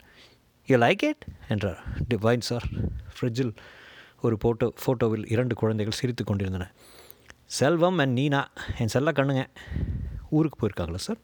யூ 0.67 0.79
லைக் 0.79 1.03
இட் 1.03 1.27
என்றார். 1.49 1.83
டிவைன் 2.15 2.41
சார் 2.41 2.65
ஃப்ரிட்ஜில் 3.15 3.57
ஒரு 4.23 4.39
ஃபோட்டோ 4.45 4.71
ஃபோட்டோவில் 4.85 5.33
இரண்டு 5.33 5.55
குழந்தைகள் 5.55 5.99
சிரித்து 5.99 6.25
கொண்டிருந்தன. 6.25 6.71
செல்வம் 7.45 7.99
அண்ட் 7.99 8.13
நீனா? 8.13 8.49
என் 8.79 8.89
செல்ல 8.89 9.13
கண்ணுங்க. 9.13 9.47
ஊருக்கு 10.31 10.59
போயிருக்காங்களா 10.59 10.95
சார் 10.95 11.17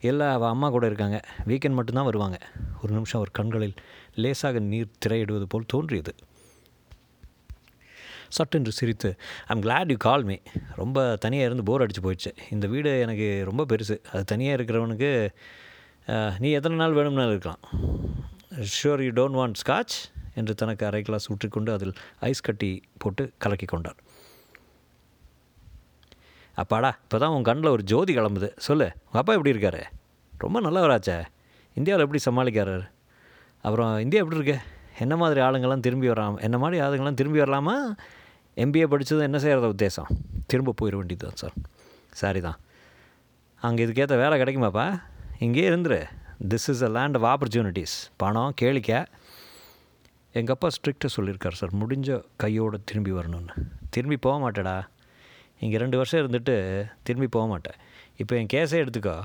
எல்லா 0.00 0.32
அவள் 0.32 0.48
அம்மா 0.48 0.70
கூட 0.70 0.86
இருக்காங்க. 0.86 1.20
வீக்கெண்ட் 1.46 1.78
மட்டும்தான் 1.78 2.04
வருவாங்க. 2.04 2.38
ஒரு 2.82 2.92
நிமிஷம் 2.92 3.20
அவர் 3.20 3.32
கண்களில் 3.32 3.74
லேசாக 4.24 4.60
நீர் 4.72 4.96
திரையிடுவது 5.04 5.46
போல் 5.52 5.70
தோன்றியது. 5.74 6.12
சட்டென்று 8.36 8.72
சிரித்து 8.78 9.10
I'm 9.52 9.62
glad 9.66 9.90
you 9.92 9.98
call 10.06 10.24
me 10.30 10.36
ரொம்ப 10.80 10.98
தனியாக 11.24 11.48
இருந்து 11.48 11.64
போர் 11.68 11.84
அடித்து 11.84 12.02
போயிடுச்சு. 12.06 12.32
இந்த 12.54 12.66
வீடு 12.72 12.90
எனக்கு 13.04 13.28
ரொம்ப 13.48 13.62
பெருசு. 13.70 13.96
அது 14.12 14.24
தனியாக 14.32 14.56
இருக்கிறவனுக்கு 14.58 15.10
நீ 16.42 16.50
எத்தனை 16.58 16.76
நாள் 16.82 16.96
வேணும்னாலும் 16.98 17.34
இருக்கலாம். 17.34 17.62
Sure 18.76 19.02
you 19.06 19.12
don't 19.20 19.38
want 19.40 19.60
Scotch 19.62 19.96
என்று 20.40 20.52
தனக்கு 20.62 20.84
அரை 20.88 21.00
கிளாஸ் 21.06 21.28
ஊற்றிக்கொண்டு 21.32 21.70
அதில் 21.76 21.94
ஐஸ் 22.28 22.46
கட்டி 22.48 22.70
போட்டு 23.02 23.24
கலக்கி 23.44 23.66
கொண்டார். 23.72 23.98
அப்பாடா 26.62 26.90
இப்போ 27.02 27.16
தான் 27.22 27.34
உன் 27.34 27.48
கண்ணில் 27.48 27.74
ஒரு 27.74 27.82
ஜோதி 27.90 28.12
கிளம்புது. 28.18 28.48
சொல்லு 28.68 28.86
உங்கள் 29.06 29.20
அப்பா 29.22 29.34
எப்படி 29.38 29.52
இருக்காரு? 29.54 29.82
ரொம்ப 30.44 30.58
நல்லவராச்சே. 30.66 31.18
இந்தியாவில் 31.78 32.04
எப்படி 32.06 32.20
சமாளிக்கிறாரு? 32.28 32.86
அப்புறம் 33.64 33.92
இந்தியா 34.04 34.22
எப்படி 34.22 34.40
இருக்கு? 34.40 34.58
என்ன 35.04 35.16
மாதிரி 35.16 35.40
ஆளுங்கள்லாம் 35.46 35.84
திரும்பி 35.86 36.08
வரலாம் 36.12 36.38
என்ன 36.46 36.58
மாதிரி 36.58 36.82
ஆளுங்கள்லாம் 36.84 37.18
திரும்பி 37.20 37.40
வரலாமா? 37.40 37.76
எம்பிஏ 38.62 38.86
படித்தது 38.92 39.22
என்ன 39.28 39.38
செய்கிறத 39.38 39.66
உத்தேசம். 39.74 40.10
திரும்ப 40.50 40.74
போயிட 40.80 40.94
வேண்டியது 41.00 41.24
தான் 41.26 41.38
சார் 41.42 41.56
சரி 42.20 42.40
தான் 42.40 42.58
அங்கே 43.66 43.84
இதுக்கேற்ற 43.86 44.16
வேலை 44.22 44.34
கிடைக்குமாப்பா? 44.40 44.86
இங்கேயே 45.38 45.68
இருந்துரு. 45.68 46.00
This 46.52 46.66
is 46.72 46.82
a 46.88 46.90
land 46.96 47.16
of 47.18 47.26
opportunities 47.32 47.96
பணம் 48.16 48.54
கேளிக்கை. 48.60 49.00
எங்கள் 50.38 50.54
அப்பா 50.54 50.68
ஸ்ட்ரிக்டாக 50.76 51.10
சொல்லியிருக்கார் 51.16 51.58
சார் 51.60 51.72
முடிஞ்ச 51.80 52.22
கையோடு 52.36 52.78
திரும்பி 52.84 53.12
வரணும்னு. 53.12 53.54
திரும்பி 53.90 54.16
போக 54.26 54.36
மாட்டேடா. 54.44 54.76
இங்கே 55.64 55.78
ரெண்டு 55.82 55.96
வருஷம் 55.96 56.20
இருந்துட்டு 56.22 56.56
திரும்பி 57.02 57.28
போக 57.36 57.46
மாட்டேன். 57.46 57.78
இப்போ 58.22 58.34
என் 58.36 58.52
கேஸே 58.52 58.78
எடுத்துக்கோ. 58.84 59.16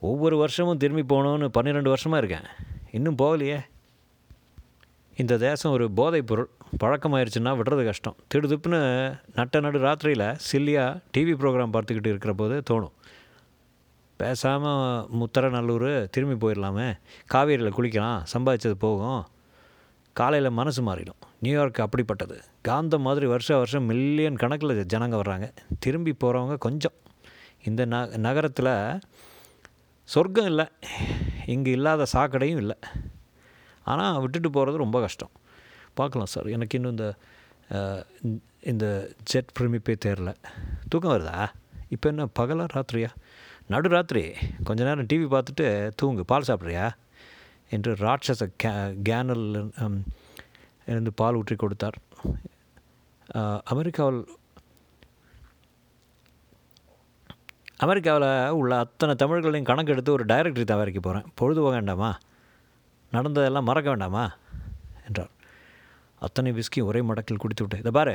ஒவ்வொரு 0.00 0.36
வருஷமும் 0.36 0.80
திரும்பி 0.82 1.04
போகணுன்னு 1.14 1.48
பன்னிரெண்டு 1.56 1.92
வருஷமாக 1.94 2.22
இருக்கேன். 2.22 2.48
இன்னும் 2.92 3.16
போகலையே. 3.16 3.60
இந்த 5.16 5.36
தேசம் 5.36 5.72
ஒரு 5.72 5.90
போதைப் 5.90 6.26
பொருள். 6.26 6.48
பழக்கமாயிருச்சுன்னா 6.84 7.58
விடுறது 7.58 7.84
கஷ்டம். 7.84 8.16
திடுதுப்புன்னு 8.34 9.20
நட்ட 9.34 9.60
நடு 9.60 9.78
ராத்திரியில் 9.78 10.38
சில்லியாக 10.52 11.00
டிவி 11.16 11.34
ப்ரோக்ராம் 11.34 11.70
பார்த்துக்கிட்டு 11.72 12.06
இருக்கிற 12.06 12.32
போது 12.32 12.62
தோணும். 12.70 12.90
பேசாமல் 14.16 15.06
முத்தரநல்லூர் 15.12 16.08
திரும்பி 16.10 16.46
போயிடலாமே. 16.46 16.98
காவேரியில் 17.34 17.72
குளிக்கலாம். 17.78 18.24
சம்பாதிச்சது 18.38 18.70
போகும். 18.70 19.26
காலையில் 20.12 20.50
மனசு 20.50 20.82
மாறிடும். 20.82 21.20
நியூயார்க் 21.38 21.88
அப்படிப்பட்டது. 21.88 22.40
காந்தம் 22.68 22.98
மாதிரி 22.98 23.26
வருஷ 23.26 23.56
வருஷம் 23.56 23.84
மில்லியன் 23.84 24.36
கணக்கில் 24.36 24.86
ஜனங்க 24.94 25.20
வர்றாங்க. 25.22 25.52
திரும்பி 25.78 26.14
போகிறவங்க 26.24 26.58
கொஞ்சம். 26.58 26.92
இந்த 27.64 27.86
ந 27.86 28.16
நகரத்தில் 28.16 28.98
சொர்க்கம் 30.14 30.48
இல்லை. 30.52 30.66
இங்கே 31.54 31.70
இல்லாத 31.76 32.06
சாக்கடையும் 32.14 32.60
இல்லை. 32.62 32.76
ஆனால் 33.92 34.20
விட்டுட்டு 34.22 34.50
போகிறது 34.56 34.82
ரொம்ப 34.84 34.98
கஷ்டம். 35.04 35.32
பார்க்கலாம் 35.98 36.32
சார். 36.34 36.48
எனக்கு 36.56 36.76
இன்னும் 36.78 36.94
இந்த 36.96 37.06
இந்த 38.72 38.86
ஜெட் 39.30 39.50
பிரமிப்பே 39.56 39.94
தெரில 40.04 40.30
தூக்கம் 40.90 41.12
வருதா? 41.14 41.38
இப்போ 41.94 42.06
என்ன 42.12 42.24
பகலா 42.38 42.64
ராத்திரியா? 42.74 43.10
நடு 43.72 43.88
ராத்திரி. 43.94 44.22
கொஞ்ச 44.66 44.80
நேரம் 44.88 45.08
டிவி 45.10 45.26
பார்த்துட்டு 45.34 45.66
தூங்கு. 46.00 46.22
பால் 46.32 46.48
சாப்பிட்றியா? 46.48 46.86
என்று 47.76 47.92
ராட்சச 48.06 48.48
கே 48.62 48.72
கேனல் 49.08 49.46
இருந்து 50.90 51.12
பால் 51.20 51.38
ஊற்றி 51.40 51.56
கொடுத்தார். 51.62 51.98
அமெரிக்காவில் 53.72 54.20
அமெரிக்காவில் 57.84 58.50
உள்ள 58.58 58.72
அத்தனை 58.82 59.14
தமிழர்களையும் 59.22 59.68
கணக்கெடுத்து 59.70 60.10
ஒரு 60.16 60.24
டைரக்டரி 60.24 60.64
தயாரிக்க 60.70 61.00
போகிறேன் 61.00 61.26
பொழுது 61.34 61.60
போக 61.60 61.72
வேண்டாமா? 61.74 62.10
நடந்ததெல்லாம் 63.12 63.68
மறக்க 63.70 63.88
வேண்டாமா? 63.88 64.22
என்றார். 65.06 65.32
அத்தனை 66.26 66.50
விஸ்கி 66.58 66.80
ஒரே 66.88 67.00
மடக்கில் 67.00 67.42
குடித்து 67.42 67.62
விட்டு 67.64 67.82
இதை 67.82 67.92
பாரு 67.98 68.14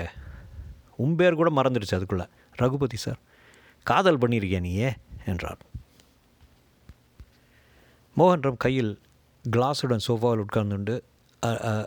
உன் 1.03 1.15
பேர் 1.19 1.39
கூட 1.41 1.49
மறந்துடுச்சு 1.57 1.97
அதுக்குள்ளே. 1.97 2.25
ரகுபதி 2.61 2.97
சார் 3.05 3.19
காதல் 3.85 4.17
பண்ணியிருக்கியா 4.17 4.59
நீயே? 4.59 4.89
என்றார். 5.25 5.61
மோகன்ராம் 8.17 8.61
கையில் 8.65 8.91
கிளாஸுடன் 9.45 10.05
சோஃபாவில் 10.07 10.43
உட்கார்ந்துண்டு 10.45 10.95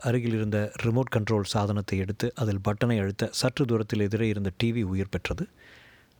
அருகில் 0.08 0.36
இருந்த 0.38 0.58
ரிமோட் 0.84 1.12
கண்ட்ரோல் 1.16 1.52
சாதனத்தை 1.54 1.96
எடுத்து 2.04 2.26
அதில் 2.42 2.64
பட்டனை 2.68 2.96
அழுத்த 3.02 3.28
சற்று 3.40 3.64
தூரத்தில் 3.64 4.04
எதிரே 4.06 4.28
இருந்த 4.28 4.50
டிவி 4.62 4.82
உயிர் 4.92 5.12
பெற்றது. 5.14 5.44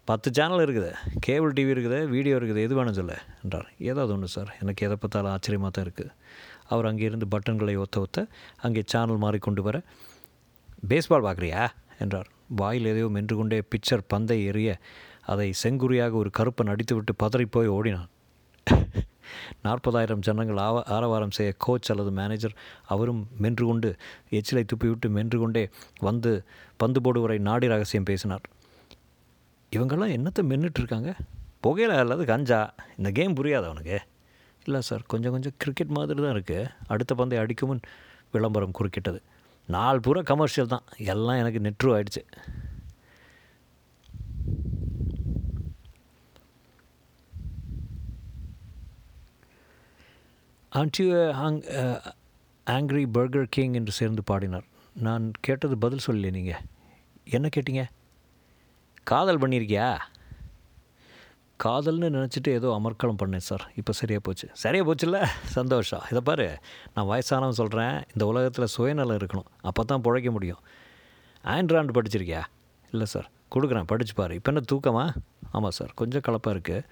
பத்து 0.09 0.29
சேனல் 0.37 0.62
இருக்குது. 0.64 0.88
கேபிள் 1.25 1.55
டிவி 1.57 1.71
இருக்குது 1.75 1.99
வீடியோ 2.14 2.35
இருக்குது 2.38 2.61
எது 2.67 2.75
வேணும் 2.79 2.97
சொல்ல 2.99 3.12
என்றார். 3.45 3.69
ஏதாவது 3.90 4.12
ஒன்று 4.14 4.29
சார் 4.35 4.51
எனக்கு 4.62 4.85
எதை 4.87 4.97
பார்த்தாலும் 5.03 5.33
ஆச்சரியமாக 5.35 5.71
தான் 5.77 5.87
இருக்குது 5.87 6.11
அவர் 6.73 6.88
அங்கே 6.88 7.05
இருந்து 7.09 7.27
பட்டன்களை 7.35 7.75
ஒத்த 7.85 8.03
ஒத்த 8.05 8.27
அங்கே 8.67 8.83
சேனல் 8.93 9.23
மாறிக்கொண்டு 9.25 9.62
வர 9.69 9.77
பேஸ்பால் 10.90 11.25
பார்க்குறியா 11.27 11.62
என்றார். 12.05 12.29
வாயில் 12.61 12.88
எதையோ 12.93 13.09
மென்று 13.17 13.35
கொண்டே 13.38 13.59
பிக்சர் 13.73 14.05
பந்தை 14.12 14.38
எறிய 14.51 14.71
அதை 15.33 15.49
செங்குறியாக 15.62 16.14
ஒரு 16.23 16.33
கருப்பன் 16.38 16.73
அடித்துவிட்டு 16.73 17.14
பதறிப்போய் 17.23 17.75
ஓடினான். 17.77 18.11
நாற்பதாயிரம் 19.67 20.25
ஜனங்கள் 20.27 20.61
ஆவ 20.67 20.83
ஆரவாரம் 20.97 21.35
செய்ய 21.37 21.53
கோச் 21.64 21.90
அல்லது 21.93 22.11
மேனேஜர் 22.19 22.55
அவரும் 22.95 23.23
மென்று 23.45 23.64
கொண்டு 23.71 23.90
எச்சிலை 24.38 24.64
துப்பிவிட்டு 24.73 25.09
மென்று 25.17 25.38
கொண்டே 25.45 25.64
வந்து 26.09 26.33
பந்து 26.83 27.01
போடுவரை 27.07 27.38
நாடி 27.49 27.69
ரகசியம் 27.75 28.09
பேசினார். 28.11 28.45
இவங்கெல்லாம் 29.75 30.15
என்னத்தை 30.17 30.43
மென்னுட்டு 30.51 30.81
இருக்காங்க 30.83 31.11
புகையில 31.65 31.93
அல்லது 32.03 32.23
கஞ்சா? 32.33 32.59
இந்த 32.99 33.11
கேம் 33.19 33.37
புரியாது 33.39 33.69
அவனுக்கு 33.71 33.99
இல்லை 34.67 34.81
சார் 34.89 35.03
கொஞ்சம் 35.13 35.33
கொஞ்சம் 35.35 35.57
கிரிக்கெட் 35.63 35.95
மாதிரி 35.97 36.19
தான் 36.25 36.35
இருக்குது 36.37 36.69
அடுத்த 36.93 37.13
பந்தை 37.21 37.39
அடிக்குமுன் 37.43 37.81
விளம்பரம் 38.35 38.77
குறுக்கிட்டது. 38.79 39.19
நாலு 39.75 39.99
பூரா 40.07 40.23
கமர்ஷியல் 40.31 40.73
தான். 40.75 40.87
எல்லாம் 41.13 41.41
எனக்கு 41.43 41.65
நெட்ரு 41.67 41.91
ஆயிடுச்சு. 41.97 42.23
ஆங் 51.45 51.61
ஆங்க்ரி 52.77 53.05
பர்கர் 53.17 53.53
கிங் 53.57 53.77
என்று 53.81 53.93
சேர்ந்து 53.99 54.23
பாடினார். 54.31 54.67
நான் 55.07 55.27
கேட்டது 55.47 55.75
பதில் 55.85 56.07
சொல்லலை 56.07 56.31
நீங்கள் 56.39 56.63
என்ன 57.37 57.47
கேட்டீங்க? 57.57 57.85
காதல் 59.05 59.38
பண்ணியிருக்கியா 59.38 59.99
காதல்னு 61.64 62.09
நினச்சிட்டு 62.17 62.49
ஏதோ 62.49 62.81
அமர்க்களம் 62.81 63.19
பண்ணேன் 63.23 63.45
சார். 63.49 63.71
இப்போ 63.77 63.93
சரியாக 63.93 64.23
போச்சு. 64.25 64.49
சரியாக 64.53 64.87
போச்சுல்ல? 64.87 65.27
சந்தோஷம். 65.45 66.03
இதை 66.11 66.21
பாரு 66.21 66.59
நான் 66.95 67.07
வயசானவன் 67.07 67.59
சொல்கிறேன் 67.61 68.03
இந்த 68.12 68.27
உலகத்தில் 68.27 68.67
சுயநலம் 68.67 69.17
இருக்கணும். 69.17 69.49
அப்போ 69.61 69.85
தான் 69.85 70.01
பிழைக்க 70.01 70.31
முடியும். 70.31 70.61
ஆண்ட்ராய்டு 71.45 71.95
படிச்சிருக்கியா? 71.99 72.43
இல்லை 72.90 73.07
சார். 73.07 73.31
கொடுக்குறேன். 73.55 73.83
படிச்சு 73.83 74.14
பாரு. 74.14 74.35
இப்போ 74.35 74.53
என்ன 74.53 74.64
தூக்கமா? 74.73 75.14
ஆமாம் 75.51 75.71
சார். 75.71 75.93
கொஞ்சம் 75.95 76.21
கலப்பாக 76.21 76.55
இருக்குது 76.57 76.83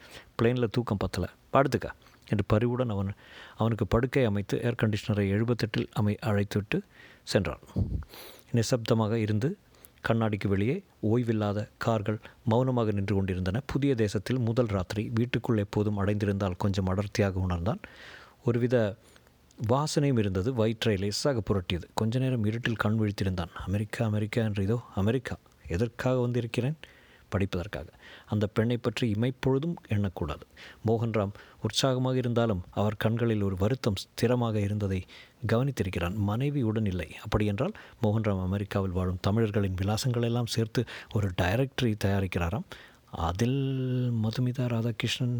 பிளெயினில் 0.42 0.70
தூக்கம் 0.70 0.98
பத்தலை. 1.05 1.29
படுத்துக்க. 1.53 1.90
என்று 2.29 2.44
பரிவுடன் 2.46 2.88
அவன் 2.88 3.12
அவனுக்கு 3.57 3.87
படுக்கை 3.87 4.25
அமைத்து 4.25 4.62
ஏர் 4.62 4.81
கண்டிஷனரை 4.83 5.27
எழுபத்தெட்டில் 5.37 5.88
அமை 5.92 6.18
அழைத்துவிட்டு 6.22 6.81
சென்றான். 7.22 7.61
நிசப்தமாக 8.53 9.12
இருந்து 9.12 9.59
கண்ணாடிக்கு 10.09 10.49
வெளியே 10.49 10.83
ஓய்வில்லாத 11.03 11.69
கார்கள் 11.79 12.19
மௌனமாக 12.45 12.93
நின்று 12.93 13.15
கொண்டிருந்தன. 13.15 13.61
புதிய 13.67 13.95
தேசத்தில் 13.95 14.38
முதல் 14.38 14.67
ராத்திரி 14.67 15.11
வீட்டுக்குள் 15.15 15.57
எப்போதும் 15.57 15.99
அடைந்திருந்தால் 15.99 16.57
கொஞ்சம் 16.57 16.87
அடர்த்தியாக 16.87 17.41
உணர்ந்தான். 17.41 17.81
ஒருவித 18.45 18.97
வாசனையும் 19.69 20.19
இருந்தது. 20.19 20.55
வயிற்றை 20.55 20.97
லேசாக 20.97 21.43
புரட்டியது. 21.51 21.87
கொஞ்ச 21.95 22.19
நேரம் 22.19 22.45
இருட்டில் 22.45 22.77
கண் 22.77 22.99
விழித்திருந்தான். 23.01 23.53
அமெரிக்கா 23.67 24.05
அமெரிக்கா 24.05 24.43
என்று 24.43 24.62
இதோ 24.62 24.81
அமெரிக்கா. 24.95 25.37
எதற்காக 25.69 26.21
வந்திருக்கிறேன்? 26.21 26.77
படிப்பதற்காக. 27.33 27.87
அந்த 28.27 28.47
பெண்ணை 28.47 28.77
பற்றி 28.77 29.12
இமைப்பொழுதும் 29.12 29.77
எண்ணக்கூடாது. 29.88 30.45
மோகன்ராம் 30.87 31.33
உற்சாகமாக 31.62 32.17
இருந்தாலும் 32.17 32.62
அவர் 32.71 32.97
கண்களில் 32.97 33.43
ஒரு 33.43 33.57
வருத்தம் 33.59 34.01
ஸ்திரமாக 34.03 34.57
இருந்ததை 34.57 35.03
கவனித்திருக்கிறான். 35.46 36.16
மனைவி 36.31 36.62
உடன் 36.62 36.87
இல்லை 36.87 37.09
அப்படியென்றால் 37.24 37.74
மோகன்ராம் 38.02 38.42
அமெரிக்காவில் 38.42 38.96
வாழும் 38.98 39.20
தமிழர்களின் 39.20 39.78
விலாசங்கள் 39.81 40.28
எல்லாம் 40.31 40.46
சேர்த்து 40.46 40.85
ஒரு 41.12 41.28
டைரக்டரி 41.42 41.94
தயாரிக்கிறாராம். 42.05 42.66
அதில் 43.11 43.61
Madhumitha 44.24 44.66
Radhakrishnan 44.74 45.37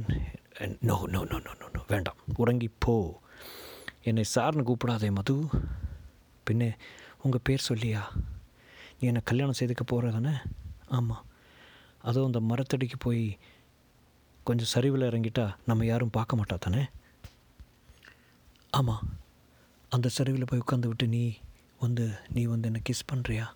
no 0.80 0.96
no 1.06 1.20
no 1.30 1.38
no 1.46 1.52
no 1.60 1.68
no 1.72 1.80
வேண்டாம். 1.88 2.18
உறங்கி 2.36 2.70
போ. 2.78 3.20
என்னை 4.02 4.24
சார்னு 4.34 4.66
கூப்பிடாதே 4.68 5.10
மது. 5.10 5.36
பின்னே 6.44 6.70
உங்கள் 7.22 7.44
பேர் 7.44 7.68
சொல்லியா? 7.68 8.02
நீ 8.98 9.08
என்னை 9.08 9.22
கல்யாணம் 9.24 9.58
செய்துக்க 9.58 9.84
போகிறதானே 9.84 10.34
ஆமாம் 10.88 11.24
அதுவும் 12.08 12.30
அந்த 12.32 12.40
மரத்தடிக்கு 12.50 12.96
போய் 12.98 13.38
கொஞ்சம் 14.44 14.70
சரிவில் 14.72 15.08
இறங்கிட்டா 15.08 15.44
நம்ம 15.66 15.84
யாரும் 15.86 16.12
பார்க்க 16.12 16.36
மாட்டா 16.36 16.56
தானே 16.58 16.82
ஆமாம் 18.70 19.02
அந்த 19.94 20.09
சரிவில் 20.09 20.44
போய் 20.46 20.61
உட்காந்து 20.61 20.87
விட்டு 20.87 21.07
நீ 21.07 21.33
வந்து 21.81 22.12
நீ 22.35 22.42
வந்து 22.44 22.66
என்னை 22.66 22.81
கிஸ் 22.90 23.09
பண்ணுறியா 23.12 23.46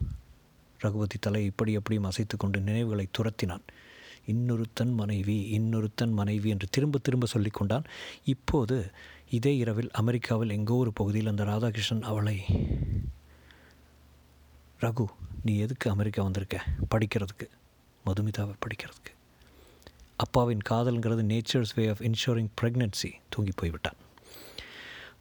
ரகுபதி 0.79 1.17
தலை 1.21 1.45
இப்படி 1.45 1.77
அப்படியும் 1.77 2.05
அசைத்து 2.05 2.37
கொண்டு 2.37 2.61
நினைவுகளை 2.61 3.09
துரத்தினான். 3.19 3.65
இன்னொருத்தன் 4.27 4.95
மனைவி 4.95 5.59
இன்னொருத்தன் 5.59 6.11
மனைவி 6.11 6.49
என்று 6.51 6.67
திரும்ப 6.71 6.99
திரும்ப 6.99 7.27
சொல்லி 7.27 7.49
கொண்டான். 7.49 7.85
இப்போது 8.25 8.91
இதே 9.31 9.57
இரவில் 9.57 9.91
அமெரிக்காவில் 9.91 10.51
எங்கோ 10.51 10.75
ஒரு 10.75 10.93
பகுதியில் 10.93 11.29
அந்த 11.29 11.45
ராதாகிருஷ்ணன் 11.45 12.03
அவளை 12.03 12.45
ரகு 14.81 15.07
நீ 15.45 15.59
எதுக்கு 15.59 15.91
அமெரிக்கா 15.91 16.23
வந்திருக்க? 16.23 16.65
படிக்கிறதுக்கு. 16.95 17.49
மதுமிதாவை 18.07 18.55
படிக்கிறதுக்கு. 18.67 19.13
அப்பாவின் 20.17 20.67
காதல்ங்கிறது 20.71 21.25
nature's 21.33 21.75
way 21.75 21.89
of 21.89 22.01
insuring 22.01 22.51
pregnancy 22.61 23.11
தூங்கி 23.29 23.53
போய்விட்டான். 23.57 24.05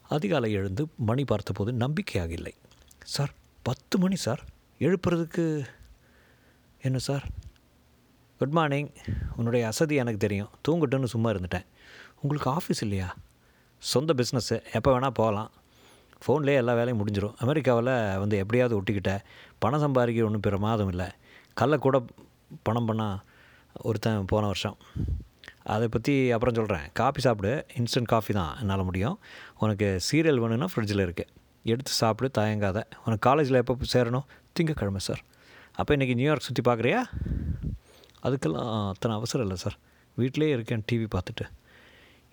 அதிகாலை 0.09 0.51
எழுந்து 0.51 0.87
மணி 0.97 1.23
பார்த்தபோது 1.23 1.73
நம்பிக்கையாக 1.73 2.31
இல்லை 2.31 2.53
சார் 3.03 3.33
பத்து 3.61 3.99
மணி 3.99 4.15
சார். 4.15 4.43
எழுப்புறதுக்கு 4.79 5.65
என்ன 6.81 6.97
சார்? 6.97 7.23
Good 8.37 8.49
morning. 8.49 8.89
உன்னுடைய 9.35 9.67
அசதி 9.67 9.95
எனக்கு 9.95 10.17
தெரியும். 10.17 10.49
தூங்கட்டுன்னு 10.67 11.03
சும்மா 11.03 11.29
இருந்துட்டேன். 11.29 11.65
உங்களுக்கு 12.21 12.49
ஆஃபீஸ் 12.49 12.81
இல்லையா? 12.81 13.15
சொந்த 13.77 14.13
பிஸ்னஸ்ஸு. 14.13 14.63
எப்போ 14.73 14.99
வேணால் 14.99 15.09
போகலாம். 15.09 15.51
ஃபோன்லேயே 16.27 16.55
எல்லா 16.55 16.73
வேலையும் 16.73 17.07
முடிஞ்சிடும் 17.07 17.35
அமெரிக்காவில் 17.37 18.17
வந்து 18.17 18.37
எப்படியாவது 18.37 18.81
ஒட்டிக்கிட்ட. 18.81 19.19
பணம் 19.57 19.79
சம்பாதிக்க 19.79 20.23
ஒன்றும் 20.23 20.39
பிற 20.39 20.57
மாதம் 20.57 20.89
இல்லை. 20.89 21.07
கல்லை 21.53 21.77
கூட 21.77 22.05
பணம் 22.63 22.87
பண்ணால் 22.87 23.21
ஒருத்தன் 23.81 24.25
போன 24.25 24.45
வருஷம். 24.45 24.77
அதை 25.73 25.85
பற்றி 25.95 26.13
அப்புறம் 26.35 26.55
சொல்கிறேன் 26.59 26.85
காஃபி 26.99 27.21
சாப்பிடு 27.25 27.51
இன்ஸ்டன்ட் 27.79 28.09
காஃபி 28.13 28.33
தான் 28.39 28.51
என்னால் 28.61 28.87
முடியும். 28.89 29.15
உனக்கு 29.63 29.87
சீரியல் 30.07 30.41
வேணும்னா 30.43 30.67
ஃப்ரிட்ஜில் 30.73 31.03
இருக்குது 31.05 31.31
எடுத்து 31.73 31.91
சாப்பிடு 32.01 32.27
தயங்காத. 32.39 32.79
உனக்கு 33.05 33.23
காலேஜில் 33.29 33.59
எப்போ 33.61 33.75
சேரணும்? 33.95 34.25
திங்கக்கிழமை 34.57 35.01
சார் 35.07 35.21
அப்போ 35.79 35.91
இன்றைக்கி 35.95 36.15
நியூயார்க் 36.19 36.47
சுற்றி 36.47 36.63
பார்க்குறியா 36.69 36.99
அதுக்கெல்லாம் 38.25 38.69
அத்தனை 38.91 39.13
அவசரம் 39.19 39.45
இல்லை 39.45 39.57
சார் 39.63 39.77
வீட்டிலே 40.17 40.49
இருக்கேன் 40.55 40.83
டிவி 40.89 41.07
பார்த்துட்டு. 41.15 41.45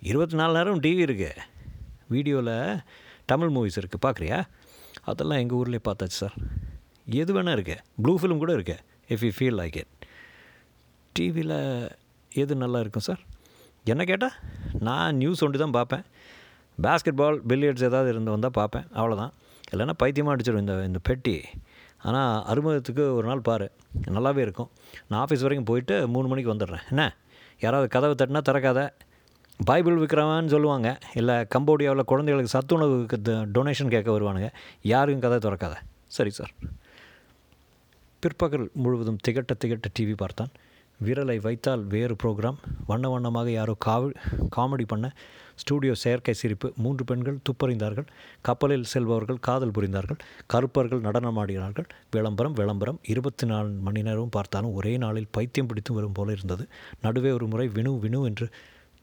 இருபத்தி 0.01 0.35
நாலு 0.39 0.53
நேரம் 0.57 0.83
டிவி 0.85 1.01
இருக்குது 1.07 1.43
வீடியோவில் 2.13 2.55
தமிழ் 3.31 3.51
மூவிஸ் 3.55 3.79
இருக்குது 3.81 4.03
பார்க்குறியா 4.05 4.37
அதெல்லாம் 5.11 5.41
எங்கள் 5.43 5.57
ஊர்லேயே 5.59 5.83
பார்த்தாச்சு 5.89 6.17
சார் 6.23 6.35
எது 7.21 7.31
வேணால் 7.35 7.55
இருக்குது 7.57 7.83
ப்ளூ 8.03 8.13
ஃபிலிம் 8.19 8.41
கூட 8.43 8.51
இருக்குது 8.57 8.81
if 9.13 9.23
you 9.27 9.31
feel 9.37 9.57
like 9.61 9.77
it 9.81 9.93
டிவியில் 11.15 11.57
எது 12.41 12.53
நல்லா 12.63 12.79
இருக்கும் 12.83 13.05
சார்? 13.07 13.21
என்ன 13.93 14.03
கேட்டால் 14.09 14.35
நான் 14.87 15.15
நியூஸ் 15.21 15.43
ஒன்று 15.45 15.63
தான் 15.63 15.77
பார்ப்பேன் 15.77 16.03
பேஸ்கெட் 16.85 17.19
பால் 17.21 17.39
பில்லியட்ஸ் 17.49 17.87
ஏதாவது 17.89 18.09
இருந்து 18.13 18.35
வந்தால் 18.35 18.57
பார்ப்பேன் 18.59 18.85
அவ்வளோதான் 18.99 19.33
இல்லைன்னா 19.71 19.95
பைத்தியமாக 20.01 20.33
அடிச்சிடும் 20.35 20.63
இந்த 20.63 20.73
இந்த 20.89 20.99
பெட்டி. 21.09 21.35
ஆனால் 22.07 22.43
அறுபதுக்கு 22.51 23.03
ஒரு 23.17 23.25
நாள் 23.27 23.43
பாரு 23.49 23.67
நல்லாவே 24.15 24.41
இருக்கும். 24.45 24.69
நான் 25.07 25.19
ஆஃபீஸ் 25.23 25.45
வரைக்கும் 25.45 25.69
போயிட்டு 25.69 25.95
மூணு 26.15 26.27
மணிக்கு 26.27 26.53
வந்துடுறேன். 26.53 26.83
என்ன? 26.89 27.03
யாராவது 27.59 27.87
கதவை 27.95 28.15
தட்டினா 28.21 28.41
திறக்காத. 28.49 28.81
பைபிள் 29.69 29.97
விற்கிறவன்னு 30.01 30.53
சொல்லுவாங்க. 30.55 30.89
இல்லை 31.19 31.35
கம்போடியாவில் 31.55 32.09
குழந்தைகளுக்கு 32.11 32.55
சத்துணவுக்கு 32.57 33.17
டொனேஷன் 33.57 33.93
கேட்க 33.95 34.09
வருவானுங்க. 34.11 34.49
யாருக்கும் 34.93 35.25
கதை 35.25 35.39
திறக்காத. 35.45 35.75
சரி 36.17 36.29
சார். 36.29 36.53
பிற்பகல் 38.23 38.67
முழுவதும் 38.83 39.19
திகட்ட 39.27 39.53
திகட்ட 39.65 39.87
டிவி 39.99 40.15
பார்த்தான். 40.23 40.51
விரலை 40.99 41.35
வைத்தால் 41.41 41.83
வேறு 41.93 42.15
ப்ரோக்ராம் 42.23 42.59
வண்ண 42.87 43.09
வண்ணமாக 43.09 43.51
யாரோ 43.51 43.73
காவி 43.85 44.11
காமெடி 44.55 44.85
பண்ண 44.87 45.07
ஸ்டூடியோ 45.61 45.93
செயற்கை 45.93 46.33
சிரிப்பு. 46.33 46.73
மூன்று 46.83 47.03
பெண்கள் 47.03 47.39
துப்பறிந்தார்கள். 47.47 48.07
கப்பலில் 48.41 48.85
செல்பவர்கள் 48.93 49.39
காதல் 49.39 49.73
புரிந்தார்கள். 49.77 50.19
கருப்பர்கள் 50.53 51.01
நடனமாடினார்கள். 51.01 51.87
விளம்பரம் 52.11 52.53
விளம்பரம். 52.53 52.99
இருபத்தி 53.03 53.47
நாலு 53.47 53.69
மணி 53.87 54.01
நேரமும் 54.01 54.33
பார்த்தாலும் 54.37 54.73
ஒரே 54.73 54.97
நாளில் 54.97 55.29
பைத்தியம் 55.31 55.67
பிடித்து 55.67 55.93
வரும் 55.93 56.15
போல 56.19 56.31
இருந்தது. 56.31 56.65
நடுவே 57.01 57.31
ஒரு 57.31 57.47
முறை 57.47 57.67
வினு 57.67 57.91
வினு 58.05 58.21
என்று 58.29 58.47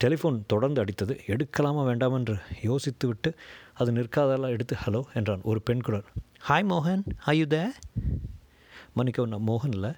டெலிஃபோன் 0.04 0.40
தொடர்ந்து 0.46 0.82
அடித்தது. 0.84 1.16
எடுக்கலாமா 1.26 1.84
வேண்டாம் 1.84 2.14
என்று 2.14 2.36
யோசித்து 2.62 3.06
விட்டு 3.06 3.32
அது 3.74 3.92
நிற்காதெல்லாம் 3.92 4.54
எடுத்து 4.56 4.76
ஹலோ 4.84 5.02
என்றான் 5.14 5.42
ஒரு 5.42 5.60
பெண் 5.60 5.80
குரல். 5.80 6.06
ஹாய் 6.48 6.68
மோகன் 6.72 7.04
ஆயுத 7.24 7.56
மன்னிக்கவும் 8.98 9.32
நான் 9.34 9.48
மோகன் 9.48 9.74
இல்லை. 9.78 9.92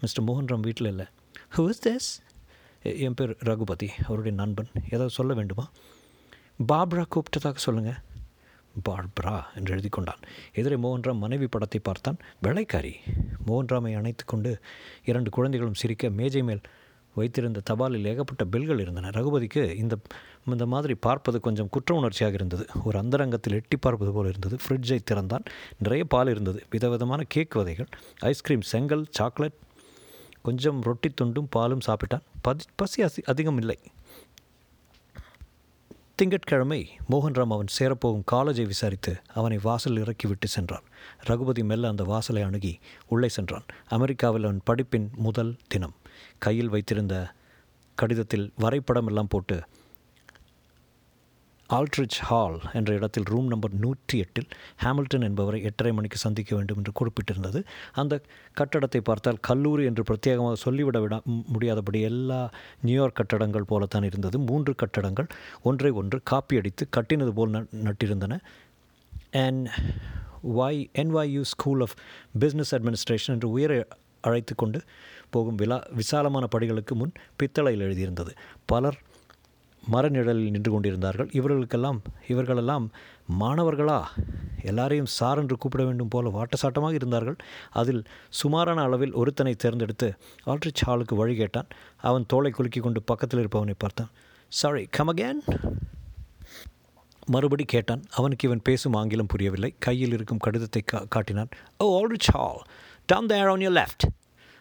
மிஸ்டர் 0.00 0.26
மோகன் 0.26 0.50
ராம் 0.50 0.66
வீட்டில் 0.68 0.90
இல்லை. 0.94 1.06
ஹூஸ் 1.56 1.80
திஸ் 1.86 2.08
என் 2.82 3.14
பேர் 3.14 3.36
ரகுபதி 3.38 3.90
அவருடைய 4.04 4.36
நண்பன். 4.36 4.68
ஏதாவது 4.84 5.10
சொல்ல 5.10 5.34
வேண்டுமா? 5.34 5.70
பாப்ரா 6.72 7.04
கூப்பிட்டதாக 7.14 7.54
சொல்லுங்கள் 7.54 7.98
பார்ப்ரா 8.88 9.44
என்று 9.56 9.72
எழுதி 9.72 9.88
கொண்டான். 9.88 10.18
எதிரே 10.54 10.76
மோகன்ராம் 10.76 11.18
மனைவி 11.18 11.46
படத்தை 11.46 11.80
பார்த்தான். 11.82 12.18
வெள்ளைக்காரி 12.42 12.92
மோகன்ராமை 13.46 13.96
அணைத்து 13.96 14.24
கொண்டு 14.24 14.60
இரண்டு 15.04 15.30
குழந்தைகளும் 15.30 15.74
சிரிக்க 15.74 16.08
மேஜை 16.08 16.42
மேல் 16.42 16.60
வைத்திருந்த 17.14 17.60
தபாலில் 17.70 18.04
ஏகப்பட்ட 18.04 18.44
பில்கள் 18.44 18.78
இருந்தன. 18.78 19.08
ரகுபதிக்கு 19.08 19.74
இந்த 19.74 19.98
இந்த 20.46 20.66
மாதிரி 20.66 20.94
பார்ப்பது 20.94 21.40
கொஞ்சம் 21.40 21.68
குற்ற 21.68 21.94
உணர்ச்சியாக 21.94 22.34
இருந்தது. 22.34 22.66
ஒரு 22.84 22.98
அந்தரங்கத்தில் 22.98 23.54
எட்டி 23.54 23.76
பார்ப்பது 23.76 24.12
போல் 24.12 24.28
இருந்தது. 24.28 24.56
ஃப்ரிட்ஜை 24.64 24.98
திறந்தான். 25.04 25.42
நிறைய 25.78 26.04
பால் 26.04 26.28
இருந்தது. 26.28 26.62
விதவிதமான 26.70 27.22
கேக் 27.28 27.54
வகைகள். 27.54 27.88
ஐஸ்கிரீம் 28.20 28.60
செங்கல் 28.60 29.06
சாக்லேட் 29.10 29.58
கொஞ்சம் 30.48 30.80
ரொட்டி 30.88 31.10
துண்டும் 31.20 31.52
பாலும் 31.56 31.86
சாப்பிட்டான் 31.86 32.26
பதி 32.46 32.64
பசி 32.76 32.98
அசி 33.02 33.22
அதிகம் 33.32 33.58
இல்லை 33.62 33.78
திங்கட்கிழமை 36.18 36.78
மோகன்ராம் 37.10 37.54
அவன் 37.56 37.74
சேரப்போகும் 37.78 38.24
காலேஜை 38.32 38.64
விசாரித்து 38.66 39.12
அவனை 39.34 39.56
வாசல் 39.62 39.98
இறக்கிவிட்டு 40.02 40.48
சென்றான். 40.54 40.86
ரகுபதி 41.28 41.62
மெல்ல 41.64 41.90
அந்த 41.92 42.04
வாசலை 42.04 42.42
அணுகி 42.42 42.72
உள்ளே 43.08 43.28
சென்றான். 43.36 43.66
அமெரிக்காவில் 43.88 44.46
அவன் 44.48 44.64
படிப்பின் 44.70 45.06
முதல் 45.26 45.52
தினம். 45.68 45.94
கையில் 46.38 46.72
வைத்திருந்த 46.74 47.14
கடிதத்தில் 47.98 48.46
வரைபடம் 48.56 49.06
எல்லாம் 49.06 49.30
போட்டு 49.34 49.56
ஆல்ட்ரிச் 51.76 52.18
ஹால் 52.18 52.58
என்ற 52.72 52.94
இடத்தில் 52.94 53.26
ரூம் 53.30 53.46
நம்பர் 53.46 53.74
நூற்றி 53.74 54.16
எட்டில் 54.18 54.46
ஹாமில்டன் 54.84 55.26
என்பவரை 55.28 55.62
எட்டரை 55.62 55.92
மணிக்கு 55.92 56.16
சந்திக்க 56.16 56.56
வேண்டும் 56.56 56.76
என்று 56.76 56.92
குறிப்பிட்டிருந்தது. 57.00 57.60
அந்த 57.92 58.14
கட்டடத்தை 58.60 59.00
பார்த்தால் 59.00 59.40
கல்லூரி 59.40 59.84
என்று 59.84 60.02
பிரத்யேகமாக 60.02 60.52
சொல்லிவிட 60.52 61.00
விட 61.00 61.20
முடியாதபடி 61.24 62.00
எல்லா 62.00 62.40
நியூயார்க் 62.82 63.18
கட்டடங்கள் 63.20 63.68
போலத்தான் 63.72 64.02
இருந்தது. 64.02 64.38
மூன்று 64.38 64.74
கட்டடங்கள் 64.74 65.28
ஒன்றை 65.62 65.90
ஒன்று 65.90 66.20
காப்பியடித்து 66.30 66.86
கட்டினது 66.96 67.34
போல் 67.40 67.54
நட்டிருந்தன. 67.88 68.38
And 69.44 69.68
why 70.56 70.82
NYU 71.02 71.40
school 71.40 71.80
of 71.80 71.96
business 72.40 72.74
administration 72.76 73.34
என்று 73.36 73.50
உயர 73.50 73.72
அழைத்து 74.20 74.54
கொண்டு 74.54 74.78
போகும் 75.30 75.54
விழா 75.54 75.76
விசாலமான 75.90 76.44
படிகளுக்கு 76.54 76.94
முன் 76.94 77.12
பித்தளையில் 77.36 77.84
எழுதியிருந்தது. 77.86 78.32
பலர் 78.64 78.98
மரநிழலில் 79.92 80.50
நின்று 80.50 80.70
கொண்டிருந்தார்கள். 80.72 81.28
இவர்களுக்கெல்லாம் 81.32 81.98
இவர்களெல்லாம் 82.28 82.86
மாணவர்களா? 83.40 83.98
எல்லாரையும் 84.62 85.10
சார் 85.16 85.38
என்று 85.38 85.56
கூப்பிட 85.56 85.84
வேண்டும் 85.84 86.08
போல 86.08 86.30
வாட்டசாட்டமாக 86.36 86.92
இருந்தார்கள். 86.92 87.36
அதில் 87.70 88.02
சுமாரான 88.28 88.82
அளவில் 88.82 89.12
ஒருத்தனை 89.12 89.54
தேர்ந்தெடுத்து 89.54 90.08
ஆல்ட்ரிச் 90.46 90.84
ஹாலுக்கு 90.86 91.14
வழி 91.14 91.36
கேட்டான். 91.36 91.68
அவன் 91.96 92.26
தோலை 92.26 92.50
குலுக்கி 92.50 92.80
கொண்டு 92.80 93.02
பக்கத்தில் 93.02 93.40
இருப்பவனை 93.42 93.74
பார்த்தான். 93.78 94.10
சாரி 94.48 94.84
கம் 94.90 95.14
அகேன் 95.14 95.40
மறுபடி 97.26 97.64
கேட்டான். 97.64 98.02
அவனுக்கு 98.10 98.46
இவன் 98.48 98.62
பேசும் 98.64 98.92
ஆங்கிலம் 98.92 99.26
புரியவில்லை. 99.26 99.74
கையில் 99.78 100.12
இருக்கும் 100.12 100.44
கடிதத்தை 100.44 100.82
கா 100.82 100.98
காட்டினான். 101.08 101.50
ஓ 101.78 101.86
ஆல்ரிச் 101.98 102.30
ஹால் 102.32 102.62
டம் 103.06 103.26
தேர் 103.26 103.46
ஆன் 103.46 103.64
யூர் 103.64 103.78
லெஃப்ட் 103.80 104.06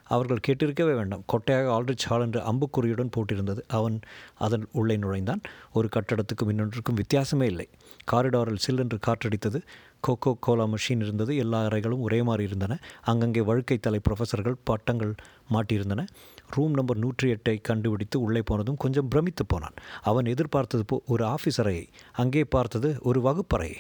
அவர்கள் 0.07 0.45
கேட்டிருக்கவே 0.47 0.95
வேண்டாம். 0.95 1.23
கொட்டையாக 1.33 1.67
ஆல்ரிச் 1.77 2.05
ஹால் 2.05 2.21
என்று 2.21 2.41
அம்புக்குறியுடன் 2.41 3.11
போட்டிருந்தது. 3.17 3.59
அவன் 3.67 3.99
அதன் 4.37 4.65
உள்ளே 4.71 4.97
நுழைந்தான். 4.97 5.41
ஒரு 5.73 5.89
கட்டடத்துக்கும் 5.95 6.49
இன்னொன்றுக்கும் 6.49 6.99
வித்தியாசமே 7.01 7.43
இல்லை. 7.43 7.69
காரிடாரில் 8.11 8.63
சில்லென்று 8.67 8.97
காற்றடித்தது. 9.07 9.61
கோகோ 10.07 10.31
கோலா 10.39 10.65
மிஷின் 10.65 11.01
இருந்தது. 11.01 11.35
எல்லா 11.35 11.65
அறைகளும் 11.65 11.99
ஒரே 11.99 12.21
மாதிரி 12.21 12.47
இருந்தன. 12.47 12.79
அங்கங்கே 13.01 13.41
வழுக்கை 13.41 13.77
தலை 13.77 13.99
ப்ரொஃபஸர்கள் 14.09 14.55
பட்டங்கள் 14.63 15.13
மாட்டியிருந்தன. 15.51 16.07
ரூம் 16.49 16.73
நம்பர் 16.73 16.97
நூற்றி 16.97 17.31
எட்டை 17.31 17.57
கண்டுபிடித்து 17.61 18.21
உள்ளே 18.21 18.41
போனதும் 18.41 18.77
கொஞ்சம் 18.77 19.07
பிரமித்து 19.07 19.45
போனான். 19.45 19.73
அவன் 20.01 20.25
எதிர்பார்த்தது 20.25 20.85
போ 20.85 21.01
ஒரு 21.07 21.25
ஆஃபீஸ் 21.25 21.59
அறையை. 21.59 21.89
அங்கே 22.13 22.43
பார்த்தது 22.43 22.97
ஒரு 23.01 23.21
வகுப்பறையை. 23.21 23.77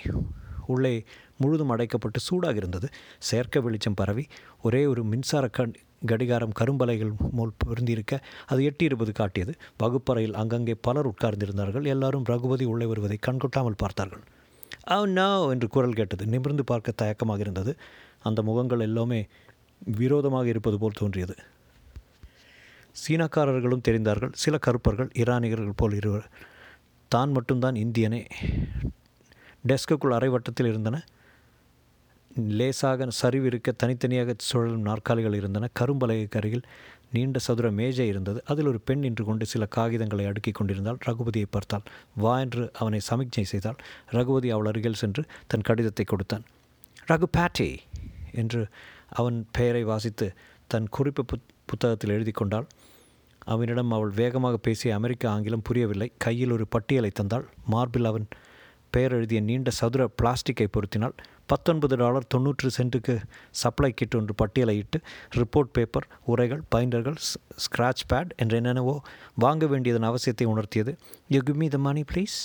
உள்ளே 0.65 1.03
முழுதும் 1.37 1.71
அடைக்கப்பட்டு 1.77 2.19
சூடாக 2.19 2.55
இருந்தது. 2.55 2.87
செயற்கை 3.19 3.61
வெளிச்சம் 3.61 3.93
பரவி. 3.93 4.25
ஒரே 4.61 4.85
ஒரு 4.85 5.03
மின்சார 5.03 5.47
கண் 5.47 5.73
கடிகாரம் 6.05 6.51
கரும்பலைகள் 6.59 7.11
மூல் 7.31 7.51
பொருந்திருக்க 7.57 8.19
அது 8.45 8.61
எட்டியிருப்பது 8.61 9.11
காட்டியது. 9.11 9.53
வகுப்பறையில் 9.77 10.33
அங்கங்கே 10.33 10.73
பலர் 10.73 11.09
உட்கார்ந்திருந்தார்கள். 11.09 11.85
எல்லாரும் 11.85 12.23
ரகுபதி 12.23 12.65
உள்ளே 12.65 12.85
வருவதை 12.85 13.17
கண்கொட்டாமல் 13.27 13.77
பார்த்தார்கள். 13.77 14.19
Oh, 14.85 14.89
ஆ 14.91 15.05
நோ 15.05 15.49
என்று 15.49 15.67
குரல் 15.67 15.93
கேட்டது. 15.93 16.25
நிமிர்ந்து 16.25 16.63
பார்க்க 16.63 16.91
தயக்கமாக 16.91 17.39
இருந்தது. 17.39 17.75
அந்த 18.23 18.41
முகங்கள் 18.41 18.79
எல்லாமே 18.79 19.27
விரோதமாக 19.85 20.47
இருப்பது 20.47 20.77
போல் 20.77 20.91
தோன்றியது. 20.95 21.35
சீனக்காரர்களும் 22.91 23.81
தெரிந்தார்கள். 23.87 24.29
சில 24.31 24.57
கருப்பர்கள் 24.57 25.11
ஈரானியர்கள் 25.13 25.71
போல் 25.75 25.93
இருவர். 25.93 26.29
தான் 27.07 27.31
மட்டும்தான் 27.31 27.75
இந்தியனே. 27.75 28.29
டெஸ்குக்குள் 29.67 30.11
அரைவட்டத்தில் 30.11 30.67
இருந்தன. 30.67 31.03
லேசாக 32.37 33.07
சரிவிருக்க 33.23 33.69
தனித்தனியாக 33.77 34.33
சுழலும் 34.37 34.81
நாற்காலிகள் 34.81 35.33
இருந்தன. 35.33 35.69
கரும்பலகைக்கு 35.79 36.37
அருகில் 36.37 36.65
நீண்ட 37.11 37.39
சதுர 37.39 37.71
மேஜை 37.71 38.07
இருந்தது. 38.07 38.39
அதில் 38.45 38.65
ஒரு 38.65 38.79
பெண் 38.79 38.99
நின்று 38.99 39.25
கொண்டு 39.25 39.45
சில 39.45 39.67
காகிதங்களை 39.75 40.25
அடுக்கி 40.27 40.51
கொண்டிருந்தால் 40.51 40.97
ரகுபதியை 41.05 41.45
பார்த்தாள். 41.49 41.81
வா 42.15 42.39
என்று 42.39 42.71
அவனை 42.73 42.99
சமிக்ஞை 42.99 43.43
செய்தால் 43.43 43.75
ரகுபதி 44.09 44.49
அவள் 44.49 44.65
அருகில் 44.65 44.93
சென்று 44.93 45.23
தன் 45.47 45.61
கடிதத்தை 45.61 46.05
கொடுத்தான். 46.05 46.43
ரகு 47.07 47.23
பேட்டி 47.31 47.79
என்று 48.31 48.67
அவன் 49.09 49.47
பெயரை 49.51 49.83
வாசித்து 49.83 50.33
தன் 50.67 50.87
குறிப்பு 50.89 51.25
புத் 51.33 51.47
புத்தகத்தில் 51.65 52.09
எழுதி 52.09 52.31
கொண்டாள். 52.31 52.67
அவனிடம் 53.39 53.91
அவள் 53.91 54.09
வேகமாக 54.09 54.57
பேசிய 54.57 54.95
அமெரிக்க 54.95 55.29
ஆங்கிலம் 55.29 55.61
புரியவில்லை. 55.61 56.11
கையில் 56.17 56.51
ஒரு 56.51 56.67
பட்டியலை 56.67 57.11
தந்தாள். 57.21 57.45
மார்பில் 57.65 58.05
அவன் 58.05 58.27
பெயர் 58.89 59.11
எழுதிய 59.11 59.41
நீண்ட 59.41 59.69
சதுர 59.71 60.09
பிளாஸ்டிக்கை 60.21 60.67
பொருத்தினால் 60.67 61.15
பத்தொன்பது 61.51 61.95
டாலர் 62.01 62.25
தொண்ணூற்று 62.33 62.69
சென்ட்டுக்கு 62.77 63.13
சப்ளை 63.61 63.89
கிட் 63.99 64.15
ஒன்று 64.19 64.33
பட்டியலையிட்டு 64.41 64.99
ரிப்போர்ட் 65.39 65.71
பேப்பர் 65.77 66.07
உரைகள் 66.31 66.63
பைண்டர்கள் 66.75 67.17
ஸ்க்ராட்ச் 67.65 68.03
பேட் 68.11 68.31
என்று 68.43 68.55
என்னென்னவோ 68.59 68.95
வாங்க 69.43 69.65
வேண்டியதன் 69.65 70.07
அவசியத்தை 70.09 70.47
உணர்த்தியது. 70.53 70.93
You 71.35 71.41
give 71.49 71.59
me 71.63 71.67
the 71.75 71.79
money 71.87 72.03
please 72.11 72.37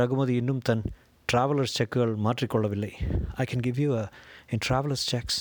Raghumathi 0.00 0.34
இன்னும் 0.42 0.62
தன் 0.68 0.84
ட்ராவலர்ஸ் 1.28 1.76
செக்குகள் 1.78 2.14
மாற்றிக்கொள்ளவில்லை. 2.26 2.92
I 3.42 3.46
can 3.52 3.64
give 3.68 3.78
you 3.84 3.90
a 4.02 4.04
in 4.54 4.62
travellers 4.68 5.06
cheques 5.14 5.38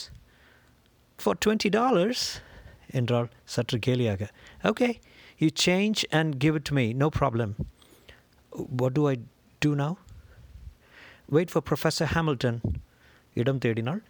for 1.19 1.37
twenty 1.45 1.71
dollars 1.79 2.25
என்றால் 2.99 3.29
சற்று 3.55 3.79
கேலியாக. 3.87 4.23
Okay 4.71 4.89
you 5.43 5.49
change 5.67 6.01
and 6.19 6.33
give 6.45 6.57
it 6.61 6.73
me 6.79 6.85
no 7.03 7.09
problem 7.19 7.53
what 8.81 8.97
to 8.99 9.05
I 9.09 9.15
do 9.61 9.71
now 9.83 9.95
wait 11.33 11.51
for 11.51 11.65
Professor 11.69 12.11
Hamilton 12.13 12.59
இடம் 13.33 13.61
தேடினாள் 13.65 14.01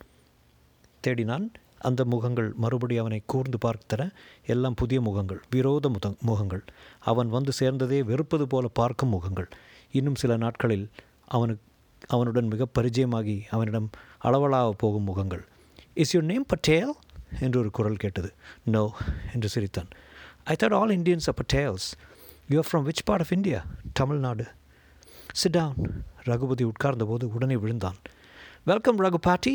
தேடினான் 1.07 1.45
அந்த 1.79 2.05
முகங்கள் 2.05 2.53
மறுபடி 2.63 2.97
அவனை 2.97 3.21
கூர்ந்து 3.25 3.57
பார்த்தன. 3.65 4.03
எல்லாம் 4.45 4.73
புதிய 4.73 5.01
முகங்கள் 5.01 5.39
விரோத 5.49 5.89
முத 5.89 6.15
முகங்கள். 6.21 6.63
அவன் 6.99 7.29
வந்து 7.29 7.51
சேர்ந்ததே 7.59 7.99
வெறுப்பது 8.03 8.47
போல 8.47 8.67
பார்க்கும் 8.67 9.09
முகங்கள். 9.09 9.47
இன்னும் 9.91 10.15
சில 10.15 10.37
நாட்களில் 10.37 10.89
அவனுக்கு 11.25 11.63
அவனுடன் 12.07 12.47
மிக 12.47 12.67
பரிச்சயமாகி 12.77 13.37
அவனிடம் 13.49 13.89
அளவலாக 14.17 14.73
போகும் 14.77 15.03
முகங்கள். 15.03 15.43
இஸ் 15.93 16.17
யூர் 16.17 16.27
நேம் 16.31 16.45
பட்டேல் 16.45 16.93
என்று 17.39 17.59
ஒரு 17.59 17.71
குரல் 17.71 18.01
கேட்டது. 18.03 18.33
நோ 18.65 18.83
என்று 19.33 19.49
சிரித்தான். 19.49 19.87
I 20.43 20.55
thought 20.63 20.75
all 20.79 20.89
Indians 20.89 21.29
are 21.31 21.37
Patels 21.41 21.87
you 22.47 22.57
are 22.61 22.69
from 22.71 22.85
which 22.89 23.05
part 23.05 23.21
of 23.21 23.31
India 23.31 23.65
Tamil Nadu 23.93 24.47
sit 25.31 25.51
down 25.51 26.03
Raghupathi 26.25 26.65
உட்கார்ந்தபோது 26.65 27.23
உடனே 27.33 27.55
விழுந்தான். 27.57 27.99
வெல்கம் 28.65 28.99
ரகு 28.99 29.19
பாட்டி 29.21 29.53